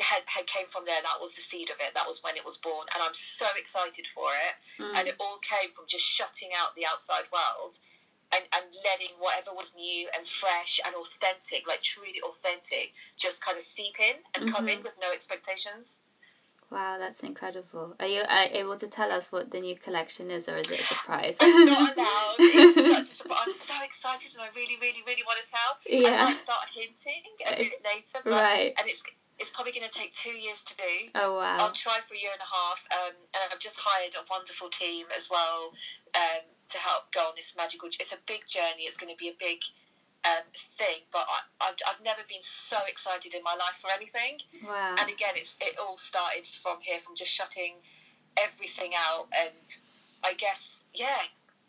had, 0.00 0.22
had 0.26 0.46
came 0.46 0.66
from 0.66 0.84
there. 0.86 1.00
That 1.02 1.20
was 1.20 1.34
the 1.34 1.42
seed 1.42 1.70
of 1.70 1.76
it. 1.80 1.94
That 1.94 2.06
was 2.06 2.22
when 2.22 2.36
it 2.36 2.44
was 2.44 2.56
born, 2.58 2.86
and 2.94 3.02
I'm 3.02 3.14
so 3.14 3.46
excited 3.56 4.06
for 4.06 4.28
it. 4.28 4.82
Mm. 4.82 4.98
And 4.98 5.08
it 5.08 5.16
all 5.18 5.38
came 5.42 5.70
from 5.70 5.86
just 5.88 6.04
shutting 6.04 6.50
out 6.56 6.74
the 6.74 6.86
outside 6.86 7.24
world 7.32 7.78
and, 8.34 8.44
and 8.56 8.64
letting 8.84 9.14
whatever 9.18 9.52
was 9.54 9.76
new 9.76 10.08
and 10.16 10.26
fresh 10.26 10.80
and 10.86 10.94
authentic, 10.94 11.68
like 11.68 11.82
truly 11.82 12.20
authentic, 12.26 12.94
just 13.16 13.44
kind 13.44 13.56
of 13.56 13.62
seep 13.62 13.98
in 14.00 14.16
and 14.34 14.52
come 14.52 14.68
in 14.68 14.80
with 14.82 14.98
no 15.00 15.12
expectations. 15.12 16.02
Wow, 16.72 16.96
that's 16.98 17.22
incredible. 17.22 17.94
Are 18.00 18.06
you 18.06 18.22
uh, 18.22 18.46
able 18.50 18.78
to 18.78 18.88
tell 18.88 19.12
us 19.12 19.30
what 19.30 19.50
the 19.50 19.60
new 19.60 19.76
collection 19.76 20.30
is, 20.30 20.48
or 20.48 20.56
is 20.56 20.70
it 20.70 20.80
a 20.80 20.82
surprise? 20.82 21.36
I'm 21.40 21.64
not 21.66 21.94
allowed. 21.96 22.36
It's 22.38 23.20
such 23.20 23.30
a. 23.30 23.34
I'm 23.34 23.52
so 23.52 23.74
excited 23.84 24.32
and 24.34 24.42
I 24.42 24.48
really, 24.56 24.76
really, 24.80 25.02
really 25.06 25.22
want 25.26 25.38
to 25.44 25.50
tell. 25.52 25.76
Yeah. 25.86 26.22
I 26.22 26.24
might 26.24 26.36
start 26.36 26.64
hinting 26.72 27.22
a 27.46 27.56
bit 27.56 27.72
later, 27.84 28.18
but 28.24 28.32
Right. 28.32 28.72
and 28.78 28.88
it's 28.88 29.04
it's 29.38 29.50
probably 29.50 29.72
going 29.72 29.86
to 29.86 29.92
take 29.92 30.12
two 30.12 30.30
years 30.32 30.62
to 30.62 30.76
do. 30.76 30.92
Oh 31.14 31.36
wow. 31.36 31.56
I'll 31.60 31.72
try 31.72 31.98
for 32.06 32.14
a 32.14 32.18
year 32.18 32.30
and 32.32 32.40
a 32.40 32.48
half, 32.48 32.86
um, 32.92 33.14
and 33.34 33.52
I've 33.52 33.58
just 33.58 33.78
hired 33.78 34.14
a 34.14 34.24
wonderful 34.30 34.68
team 34.70 35.06
as 35.14 35.28
well 35.30 35.72
um, 36.16 36.42
to 36.68 36.78
help 36.78 37.12
go 37.12 37.20
on 37.20 37.34
this 37.36 37.54
magical. 37.56 37.88
It's 37.88 38.14
a 38.14 38.22
big 38.26 38.46
journey. 38.46 38.84
It's 38.88 38.96
going 38.96 39.12
to 39.12 39.18
be 39.18 39.28
a 39.28 39.36
big 39.38 39.58
um, 40.24 40.44
thing, 40.78 41.02
but 41.12 41.26
I, 41.28 41.66
I've, 41.68 41.74
I've 41.88 42.04
never 42.04 42.20
been 42.28 42.42
so 42.42 42.78
excited 42.88 43.34
in 43.34 43.42
my 43.42 43.54
life 43.54 43.76
for 43.82 43.90
anything. 43.90 44.38
Wow. 44.64 44.94
And 45.00 45.10
again, 45.10 45.34
it's 45.34 45.58
it 45.60 45.76
all 45.78 45.96
started 45.96 46.46
from 46.46 46.78
here, 46.80 46.98
from 46.98 47.16
just 47.16 47.32
shutting 47.32 47.74
everything 48.36 48.92
out, 48.96 49.28
and 49.36 49.50
I 50.24 50.34
guess 50.34 50.84
yeah, 50.94 51.18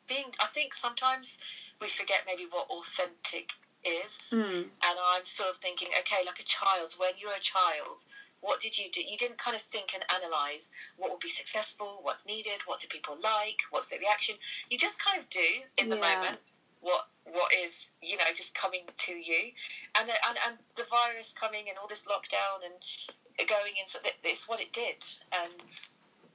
being. 0.08 0.28
I 0.42 0.46
think 0.48 0.74
sometimes 0.74 1.40
we 1.82 1.88
forget 1.88 2.24
maybe 2.28 2.46
what 2.50 2.70
authentic 2.70 3.52
is, 3.84 4.30
Mm. 4.32 4.64
and 4.64 5.00
I'm 5.14 5.26
sort 5.26 5.50
of 5.50 5.58
thinking, 5.58 5.90
okay, 6.00 6.24
like 6.26 6.40
a 6.40 6.44
child. 6.44 6.94
When 6.98 7.12
you're 7.18 7.34
a 7.36 7.40
child, 7.40 8.06
what 8.42 8.60
did 8.62 8.78
you 8.78 8.90
do? 8.92 9.02
You 9.04 9.18
didn't 9.18 9.38
kind 9.40 9.56
of 9.56 9.62
think 9.62 9.94
and 9.94 10.04
analyze 10.16 10.72
what 10.98 11.12
would 11.12 11.20
be 11.20 11.30
successful, 11.30 12.00
what's 12.04 12.26
needed, 12.26 12.62
what 12.66 12.80
do 12.80 12.88
people 12.88 13.18
like, 13.22 13.58
what's 13.72 13.88
the 13.88 13.98
reaction. 13.98 14.36
You 14.70 14.78
just 14.78 15.04
kind 15.04 15.18
of 15.20 15.30
do 15.30 15.48
in 15.78 15.90
the 15.90 15.98
Yeah. 15.98 16.16
moment 16.16 16.40
what 16.84 17.08
what 17.24 17.52
is 17.64 17.92
you 18.02 18.18
know 18.18 18.28
just 18.36 18.54
coming 18.54 18.84
to 19.08 19.14
you, 19.14 19.52
and 19.96 20.08
the- 20.10 20.28
and 20.28 20.38
and 20.46 20.58
the 20.76 20.84
virus 20.84 21.34
coming 21.34 21.70
and 21.70 21.78
all 21.80 21.88
this 21.88 22.06
lockdown 22.06 22.58
and 22.68 23.48
going 23.48 23.74
in. 23.80 23.86
So 23.88 24.00
it- 24.04 24.20
it's 24.24 24.48
what 24.48 24.60
it 24.60 24.72
did, 24.74 25.00
and 25.32 25.64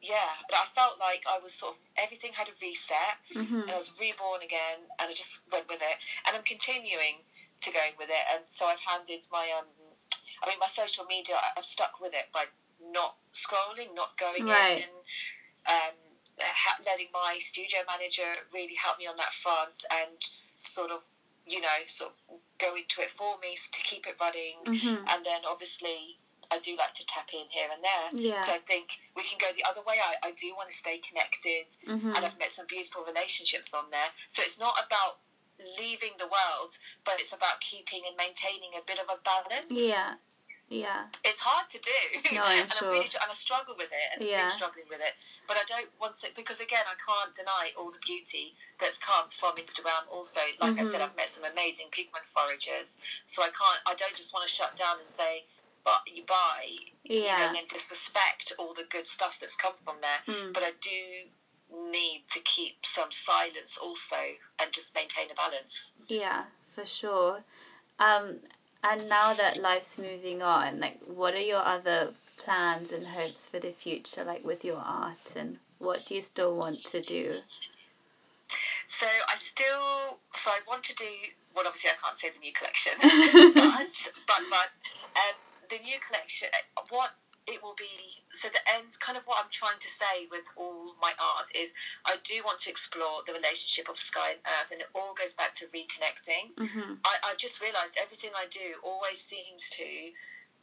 yeah, 0.00 0.32
I 0.54 0.64
felt 0.74 0.98
like 0.98 1.22
I 1.28 1.38
was 1.38 1.52
sort 1.54 1.74
of 1.74 1.80
everything 1.96 2.32
had 2.32 2.48
a 2.48 2.52
reset 2.62 3.16
hmm 3.32 3.62
and 3.62 3.70
I 3.70 3.76
was 3.76 3.92
reborn 4.00 4.42
again, 4.42 4.78
and 4.98 5.10
I 5.10 5.12
just 5.12 5.42
went 5.52 5.68
with 5.68 5.82
it. 5.82 5.96
And 6.26 6.34
I'm 6.36 6.44
continuing 6.44 7.16
to 7.60 7.70
going 7.72 7.94
with 7.98 8.08
it, 8.08 8.24
and 8.32 8.42
so 8.48 8.66
I've 8.66 8.80
handed 8.80 9.26
my 9.30 9.46
um, 9.58 9.66
I 10.42 10.48
mean, 10.48 10.58
my 10.58 10.66
social 10.68 11.04
media. 11.04 11.36
I've 11.56 11.66
stuck 11.66 12.00
with 12.00 12.14
it 12.14 12.26
by 12.32 12.44
not 12.80 13.16
scrolling, 13.32 13.92
not 13.94 14.16
going 14.16 14.46
Right. 14.46 14.78
in, 14.78 14.88
and 15.66 15.92
um, 15.92 15.94
letting 16.84 17.08
my 17.12 17.36
studio 17.38 17.80
manager 17.86 18.28
really 18.54 18.74
help 18.74 18.98
me 18.98 19.06
on 19.06 19.16
that 19.16 19.32
front, 19.32 19.84
and 20.02 20.18
sort 20.56 20.90
of, 20.90 21.04
you 21.46 21.60
know, 21.60 21.78
sort 21.86 22.12
of 22.12 22.38
go 22.58 22.74
into 22.74 23.00
it 23.02 23.10
for 23.10 23.38
me 23.40 23.56
to 23.72 23.82
keep 23.82 24.06
it 24.06 24.16
running. 24.20 24.56
hmm 24.66 25.04
And 25.08 25.24
then 25.24 25.42
obviously, 25.48 26.18
I 26.50 26.58
do 26.58 26.74
like 26.76 26.94
to 26.94 27.06
tap 27.06 27.28
in 27.32 27.46
here 27.50 27.68
and 27.72 27.82
there. 27.84 28.20
Yeah. 28.20 28.40
So 28.40 28.54
I 28.54 28.58
think 28.58 28.98
we 29.14 29.22
can 29.22 29.38
go 29.38 29.46
the 29.54 29.64
other 29.68 29.82
way. 29.86 29.96
I, 30.00 30.28
I 30.28 30.32
do 30.32 30.54
want 30.56 30.68
to 30.70 30.74
stay 30.74 30.98
connected 30.98 31.66
hmm 31.84 32.14
and 32.16 32.24
I've 32.24 32.38
met 32.38 32.50
some 32.50 32.66
beautiful 32.66 33.04
relationships 33.04 33.74
on 33.74 33.84
there. 33.90 34.10
So 34.28 34.42
it's 34.42 34.58
not 34.58 34.74
about 34.84 35.18
leaving 35.78 36.16
the 36.18 36.26
world, 36.26 36.72
but 37.04 37.14
it's 37.18 37.34
about 37.34 37.60
keeping 37.60 38.02
and 38.06 38.16
maintaining 38.16 38.70
a 38.78 38.82
bit 38.86 38.98
of 38.98 39.06
a 39.10 39.18
balance. 39.22 39.68
Yeah. 39.70 40.14
Yeah. 40.68 41.06
It's 41.24 41.40
hard 41.40 41.68
to 41.70 41.78
do. 41.80 42.34
No, 42.36 42.42
I'm 42.44 42.62
and 42.62 42.72
sure. 42.72 42.88
I'm 42.88 42.94
really 42.94 43.06
and 43.06 43.30
I 43.30 43.32
struggle 43.32 43.74
with 43.76 43.88
it 43.90 44.08
and 44.20 44.28
Yeah. 44.28 44.42
been 44.42 44.50
struggling 44.50 44.84
with 44.88 45.00
it. 45.00 45.14
But 45.46 45.56
I 45.56 45.64
don't 45.66 45.88
want 46.00 46.16
to 46.16 46.28
because 46.36 46.60
again 46.60 46.84
I 46.86 46.94
can't 47.00 47.34
deny 47.34 47.72
all 47.76 47.90
the 47.90 47.98
beauty 48.04 48.54
that's 48.78 48.98
come 48.98 49.28
from 49.30 49.56
Instagram 49.56 50.04
also. 50.10 50.40
Like 50.60 50.78
I 50.78 50.82
said, 50.82 51.00
Mhm. 51.00 51.04
I've 51.04 51.16
met 51.16 51.28
some 51.28 51.44
amazing 51.44 51.88
pigment 51.90 52.26
foragers. 52.26 52.98
So 53.26 53.42
I 53.42 53.48
can't 53.48 53.80
I 53.86 53.94
don't 53.94 54.14
just 54.16 54.34
want 54.34 54.46
to 54.46 54.52
shut 54.52 54.76
down 54.76 55.00
and 55.00 55.08
say 55.10 55.46
but 55.84 56.02
you 56.06 56.22
buy 56.24 56.66
you 57.04 57.20
know, 57.20 57.24
Yeah. 57.26 57.46
and 57.46 57.56
then 57.56 57.64
disrespect 57.68 58.52
all 58.58 58.74
the 58.74 58.84
good 58.84 59.06
stuff 59.06 59.38
that's 59.40 59.56
come 59.56 59.74
from 59.84 60.00
there 60.02 60.20
Mm. 60.26 60.52
but 60.52 60.62
I 60.62 60.72
do 60.72 61.30
need 61.70 62.24
to 62.30 62.40
keep 62.40 62.84
some 62.84 63.10
silence 63.12 63.78
also 63.78 64.16
and 64.58 64.72
just 64.72 64.94
maintain 64.94 65.30
a 65.30 65.34
balance. 65.34 65.92
Yeah, 66.08 66.44
for 66.74 66.84
sure. 66.84 67.44
Um, 67.98 68.40
and 68.82 69.08
now 69.08 69.34
that 69.34 69.56
life's 69.60 69.98
moving 69.98 70.42
on, 70.42 70.80
like, 70.80 70.98
what 71.06 71.34
are 71.34 71.40
your 71.40 71.64
other 71.64 72.10
plans 72.36 72.92
and 72.92 73.04
hopes 73.06 73.48
for 73.48 73.58
the 73.58 73.70
future, 73.70 74.24
like 74.24 74.44
with 74.44 74.64
your 74.64 74.78
art, 74.78 75.34
and 75.36 75.58
what 75.78 76.06
do 76.06 76.14
you 76.14 76.20
still 76.20 76.56
want 76.56 76.84
to 76.84 77.00
do? 77.00 77.40
So 78.86 79.06
I 79.06 79.36
still, 79.36 80.18
so 80.34 80.50
I 80.50 80.60
want 80.66 80.82
to 80.84 80.94
do. 80.94 81.04
Well, 81.54 81.66
obviously 81.66 81.90
I 81.90 82.00
can't 82.02 82.16
say 82.16 82.30
the 82.30 82.38
new 82.38 82.52
collection, 82.52 82.92
but 83.54 84.12
but 84.26 84.42
but 84.48 84.70
um, 85.16 85.34
the 85.68 85.78
new 85.84 85.98
collection, 86.06 86.48
what 86.88 87.10
it 87.48 87.62
will 87.62 87.74
be. 87.74 87.88
So 88.30 88.48
the 88.48 88.60
ends, 88.76 88.96
kind 88.96 89.16
of 89.16 89.24
what 89.24 89.38
I'm 89.42 89.50
trying 89.50 89.80
to 89.80 89.88
say 89.88 90.28
with 90.30 90.44
all 90.56 90.94
my 91.00 91.12
art 91.18 91.50
is, 91.56 91.74
I 92.04 92.16
do 92.22 92.42
want 92.44 92.60
to 92.60 92.70
explore 92.70 93.24
the 93.26 93.32
relationship 93.32 93.88
of 93.88 93.96
sky 93.96 94.36
and 94.36 94.40
earth, 94.44 94.72
and 94.72 94.80
it 94.80 94.88
all 94.94 95.14
goes 95.14 95.32
back 95.32 95.54
to 95.54 95.66
reconnecting. 95.66 96.54
Mm-hmm. 96.54 97.00
I, 97.04 97.14
I 97.24 97.34
just 97.38 97.62
realised 97.62 97.96
everything 98.00 98.30
I 98.36 98.46
do 98.50 98.76
always 98.84 99.18
seems 99.18 99.70
to 99.80 99.88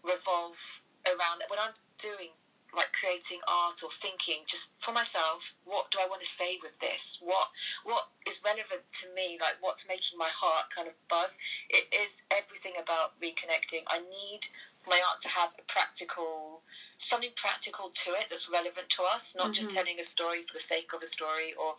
revolve 0.05 0.81
around 1.05 1.41
when 1.49 1.59
I'm 1.59 1.73
doing 1.97 2.29
like 2.73 2.91
creating 2.93 3.39
art 3.47 3.83
or 3.83 3.89
thinking 3.91 4.41
just 4.45 4.73
for 4.81 4.91
myself 4.91 5.55
what 5.65 5.89
do 5.91 5.99
I 6.01 6.07
want 6.07 6.21
to 6.21 6.27
say 6.27 6.57
with 6.61 6.79
this? 6.79 7.19
What 7.21 7.47
what 7.83 8.03
is 8.27 8.41
relevant 8.43 8.83
to 9.01 9.13
me? 9.13 9.37
Like 9.39 9.55
what's 9.61 9.87
making 9.87 10.17
my 10.17 10.29
heart 10.29 10.69
kind 10.69 10.87
of 10.87 10.95
buzz? 11.07 11.37
It 11.69 11.85
is 11.93 12.23
everything 12.31 12.73
about 12.81 13.19
reconnecting. 13.19 13.83
I 13.87 13.99
need 13.99 14.41
my 14.87 14.99
art 15.09 15.21
to 15.21 15.29
have 15.29 15.53
a 15.59 15.63
practical 15.63 16.61
something 16.97 17.31
practical 17.35 17.89
to 17.89 18.11
it 18.13 18.25
that's 18.29 18.49
relevant 18.49 18.89
to 18.89 19.03
us 19.03 19.35
not 19.35 19.53
just 19.53 19.71
Mhm. 19.71 19.75
telling 19.75 19.99
a 19.99 20.03
story 20.03 20.41
for 20.43 20.53
the 20.53 20.59
sake 20.59 20.93
of 20.93 21.01
a 21.01 21.07
story 21.07 21.53
or 21.53 21.75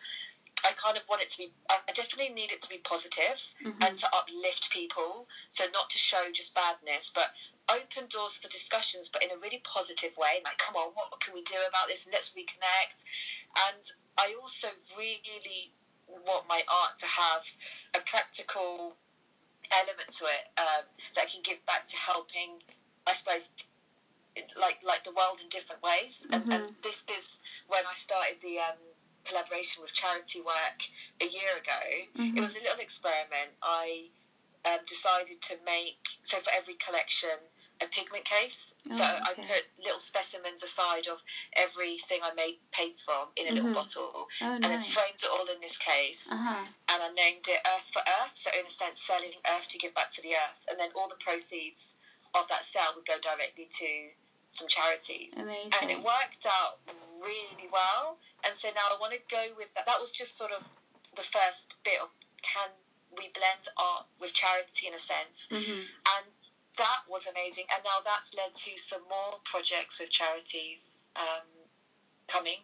I 0.69 0.73
kind 0.75 0.97
of 0.97 1.05
want 1.09 1.23
it 1.23 1.31
to 1.31 1.39
be 1.39 1.53
I 1.71 1.93
definitely 1.95 2.35
need 2.35 2.51
it 2.53 2.63
to 2.63 2.69
be 2.69 2.79
positive 2.79 3.39
Mm-hmm. 3.65 3.83
and 3.83 3.97
to 3.97 4.07
uplift 4.15 4.71
people. 4.71 5.27
So 5.49 5.65
not 5.73 5.91
to 5.91 5.99
show 5.99 6.23
just 6.33 6.55
badness, 6.55 7.11
but 7.15 7.31
open 7.69 8.07
doors 8.09 8.39
for 8.39 8.49
discussions, 8.49 9.09
but 9.09 9.25
in 9.25 9.31
a 9.31 9.39
really 9.43 9.61
positive 9.65 10.17
way. 10.17 10.41
Like, 10.45 10.59
come 10.59 10.77
on, 10.77 10.91
what 10.95 11.21
can 11.21 11.35
we 11.35 11.43
do 11.43 11.57
about 11.69 11.89
this? 11.89 12.09
Let's 12.13 12.31
reconnect. 12.35 13.05
And 13.69 13.83
I 14.19 14.35
also 14.41 14.69
really 14.97 15.73
want 16.27 16.47
my 16.49 16.63
art 16.69 16.99
to 16.99 17.07
have 17.07 17.43
a 17.97 18.01
practical 18.07 18.97
element 19.83 20.11
to 20.11 20.25
it 20.27 20.61
um, 20.61 20.85
that 21.17 21.29
can 21.29 21.43
give 21.43 21.65
back 21.67 21.87
to 21.89 21.97
helping, 21.97 22.63
I 23.07 23.13
suppose, 23.13 23.53
like 24.61 24.79
like 24.87 25.03
the 25.03 25.13
world 25.13 25.41
in 25.43 25.49
different 25.49 25.83
ways. 25.83 26.27
And, 26.31 26.45
and 26.53 26.65
this 26.83 27.05
is 27.11 27.41
when 27.67 27.83
I 27.89 27.95
started 27.95 28.41
the 28.43 28.59
um, 28.59 28.79
collaboration 29.29 29.83
with 29.83 29.93
charity 29.95 30.41
work 30.41 30.79
a 31.21 31.27
year 31.27 31.57
ago. 31.57 31.83
Mm-hmm. 32.19 32.39
It 32.39 32.41
was 32.41 32.57
a 32.57 32.63
little 32.63 32.81
experiment. 32.81 33.51
I 33.63 34.09
um, 34.65 34.81
decided 34.87 35.41
to 35.43 35.55
make 35.65 35.99
so 36.23 36.39
for 36.39 36.51
every 36.57 36.75
collection 36.75 37.39
a 37.83 37.87
pigment 37.89 38.25
case. 38.25 38.75
so 38.91 39.05
Oh, 39.05 39.19
I 39.23 39.35
put 39.35 39.63
little 39.85 39.99
specimens 39.99 40.63
aside 40.63 41.09
of 41.09 41.23
everything 41.53 42.21
I 42.23 42.33
made 42.33 42.57
paint 42.73 42.99
from 42.99 43.29
in 43.37 43.49
a 43.49 43.51
Mhm. 43.51 43.55
little 43.57 43.73
bottle, 43.75 44.29
Oh, 44.41 44.53
and 44.55 44.65
then 44.65 44.81
nice. 44.81 44.95
framed 44.95 45.23
it 45.23 45.29
all 45.29 45.45
in 45.47 45.61
this 45.61 45.77
case. 45.77 46.33
Uh 46.33 46.37
huh. 46.37 46.65
And 46.89 47.03
I 47.03 47.09
named 47.11 47.47
it 47.49 47.61
Earth 47.67 47.91
for 47.93 48.01
Earth. 48.01 48.33
So 48.35 48.51
in 48.59 48.65
a 48.65 48.71
sense, 48.71 49.03
selling 49.03 49.35
Earth 49.47 49.69
to 49.69 49.79
give 49.79 49.93
back 49.93 50.13
for 50.15 50.23
the 50.23 50.35
Earth, 50.35 50.61
and 50.71 50.81
then 50.81 50.91
all 50.95 51.07
the 51.09 51.17
proceeds 51.21 51.99
of 52.35 52.49
that 52.49 52.65
sale 52.65 52.93
would 52.97 53.05
go 53.05 53.19
directly 53.21 53.67
to 53.67 54.11
some 54.57 54.69
charities 54.69 55.37
and 55.83 55.91
it 55.91 55.99
worked 55.99 56.47
out 56.47 56.79
really 57.23 57.69
well. 57.73 58.17
And 58.45 58.55
so 58.55 58.69
now 58.75 58.87
I 58.93 58.97
want 59.01 59.13
to 59.13 59.21
go 59.31 59.43
with 59.57 59.73
that. 59.75 59.87
That 59.87 60.01
was 60.01 60.13
just 60.13 60.37
sort 60.39 60.53
of 60.53 60.63
the 61.17 61.23
first 61.23 61.75
bit 61.85 61.99
of 62.03 62.09
can 62.43 62.71
we 63.19 63.29
blend 63.35 63.65
art 63.77 64.07
with 64.21 64.33
charity 64.33 64.89
in 64.89 64.95
a 64.95 64.99
sense, 64.99 65.49
Mm-hmm. 65.53 65.81
and 66.17 66.25
that 66.77 67.01
was 67.09 67.27
amazing. 67.27 67.65
And 67.75 67.83
now 67.85 67.99
that's 68.05 68.35
led 68.37 68.53
to 68.53 68.77
some 68.77 69.03
more 69.09 69.39
projects 69.45 69.99
with 70.01 70.11
charities 70.11 71.07
um, 71.17 71.47
coming 72.29 72.61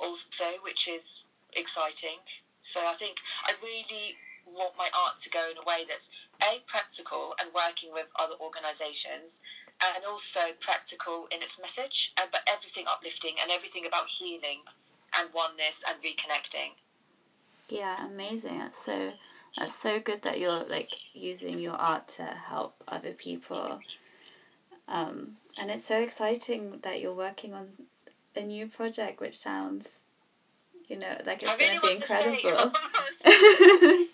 also, 0.00 0.44
which 0.62 0.88
is 0.88 1.22
exciting. 1.54 2.18
So 2.60 2.80
I 2.80 2.94
think 2.94 3.20
I 3.46 3.52
really 3.62 4.16
want 4.46 4.76
my 4.76 4.88
art 5.06 5.18
to 5.20 5.30
go 5.30 5.40
in 5.50 5.56
a 5.56 5.62
way 5.62 5.84
that's 5.88 6.10
a 6.42 6.60
practical 6.66 7.34
and 7.40 7.48
working 7.54 7.92
with 7.92 8.10
other 8.18 8.34
organisations 8.40 9.40
and 9.96 10.04
also 10.04 10.40
practical 10.60 11.26
in 11.30 11.38
its 11.42 11.60
message 11.60 12.12
and 12.20 12.30
but 12.30 12.42
everything 12.46 12.84
uplifting 12.88 13.34
and 13.40 13.50
everything 13.50 13.86
about 13.86 14.08
healing 14.08 14.60
and 15.18 15.28
oneness 15.34 15.84
and 15.88 16.00
reconnecting 16.02 16.72
Yeah, 17.68 18.06
amazing. 18.06 18.58
That's 18.58 18.84
so 18.84 19.12
that's 19.56 19.74
so 19.74 20.00
good 20.00 20.22
that 20.22 20.40
you're 20.40 20.64
like 20.64 20.90
using 21.12 21.58
your 21.60 21.74
art 21.74 22.08
to 22.08 22.24
help 22.24 22.74
other 22.88 23.12
people. 23.12 23.80
Um, 24.88 25.36
and 25.58 25.70
it's 25.70 25.84
so 25.84 26.00
exciting 26.00 26.80
that 26.82 27.00
you're 27.00 27.14
working 27.14 27.54
on 27.54 27.68
a 28.36 28.42
new 28.42 28.66
project, 28.66 29.20
which 29.20 29.36
sounds, 29.36 29.88
you 30.88 30.98
know, 30.98 31.16
like 31.26 31.42
it's 31.42 31.56
really 31.58 31.78
going 31.78 32.00
to 32.00 32.06
be 32.06 32.06
to 32.06 32.38
incredible. 32.40 32.72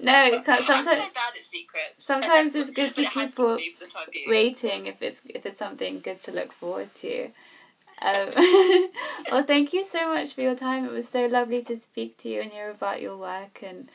no, 0.00 0.24
it 0.26 0.48
I'm 0.48 0.58
so 0.58 0.64
sometimes 0.64 0.86
bad 0.86 1.34
at 1.34 1.36
secrets. 1.36 2.04
sometimes 2.04 2.54
it's 2.54 2.70
good 2.78 2.94
to 2.94 3.04
has 3.04 3.34
people 3.34 3.56
be 3.56 3.70
for 3.78 3.84
the 3.84 3.90
time 3.90 4.08
being. 4.12 4.28
waiting 4.28 4.86
if 4.86 5.00
it's 5.02 5.22
if 5.26 5.46
it's 5.46 5.58
something 5.58 6.00
good 6.00 6.22
to 6.24 6.32
look 6.32 6.52
forward 6.52 6.92
to. 6.96 7.28
Um, 8.00 8.28
well, 9.30 9.44
thank 9.44 9.72
you 9.72 9.84
so 9.84 10.08
much 10.12 10.32
for 10.34 10.40
your 10.40 10.56
time. 10.56 10.84
It 10.84 10.92
was 10.92 11.08
so 11.08 11.26
lovely 11.26 11.62
to 11.62 11.76
speak 11.76 12.18
to 12.18 12.28
you 12.28 12.40
and 12.40 12.50
hear 12.50 12.68
about 12.70 13.00
your 13.00 13.16
work 13.16 13.60
and 13.62 13.88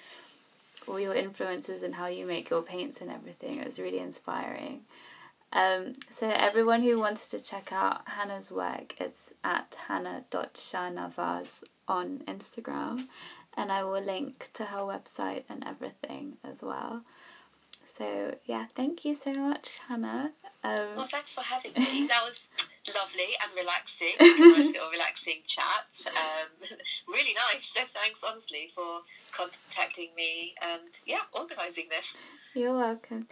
all 0.88 1.00
your 1.00 1.14
influences 1.14 1.84
and 1.84 1.96
how 1.96 2.08
you 2.08 2.26
make 2.26 2.50
your 2.50 2.62
paints 2.62 3.02
and 3.02 3.12
everything. 3.12 3.58
It 3.60 3.66
was 3.66 3.80
really 3.80 4.00
inspiring. 4.00 4.82
Um, 5.54 5.94
so 6.10 6.30
everyone 6.30 6.82
who 6.82 7.00
wants 7.00 7.28
to 7.28 7.40
check 7.40 7.72
out 7.72 8.02
Hana's 8.08 8.52
work, 8.52 8.96
it's 9.00 9.34
at 9.44 9.78
hana.shahnavaz 9.88 11.64
on 11.88 12.20
Instagram, 12.28 13.08
and 13.56 13.72
I 13.72 13.84
will 13.84 14.02
link 14.02 14.50
to 14.54 14.66
her 14.66 14.80
website 14.80 15.44
and 15.50 15.66
everything 15.66 16.38
as 16.44 16.62
well. 16.62 17.04
So 17.98 18.36
yeah, 18.46 18.66
thank 18.76 19.06
you 19.06 19.16
so 19.16 19.34
much, 19.34 19.80
Hana. 19.88 20.32
Um, 20.64 20.96
well, 20.98 21.08
thanks 21.08 21.34
for 21.34 21.42
having 21.42 21.72
me. 21.74 22.08
That 22.08 22.24
was 22.26 22.52
lovely 22.94 23.28
and 23.44 23.52
relaxing. 23.56 24.14
nice 24.20 24.72
little 24.72 24.90
relaxing 24.92 25.42
chat. 25.46 26.08
Um, 26.08 26.50
really 27.08 27.34
nice. 27.52 27.68
So 27.68 27.82
thanks, 27.86 28.24
honestly, 28.24 28.70
for 28.74 29.02
contacting 29.32 30.10
me 30.16 30.54
and 30.62 30.90
yeah, 31.06 31.22
organising 31.34 31.86
this. 31.90 32.22
You're 32.56 32.74
welcome. 32.74 33.24
Thank 33.24 33.32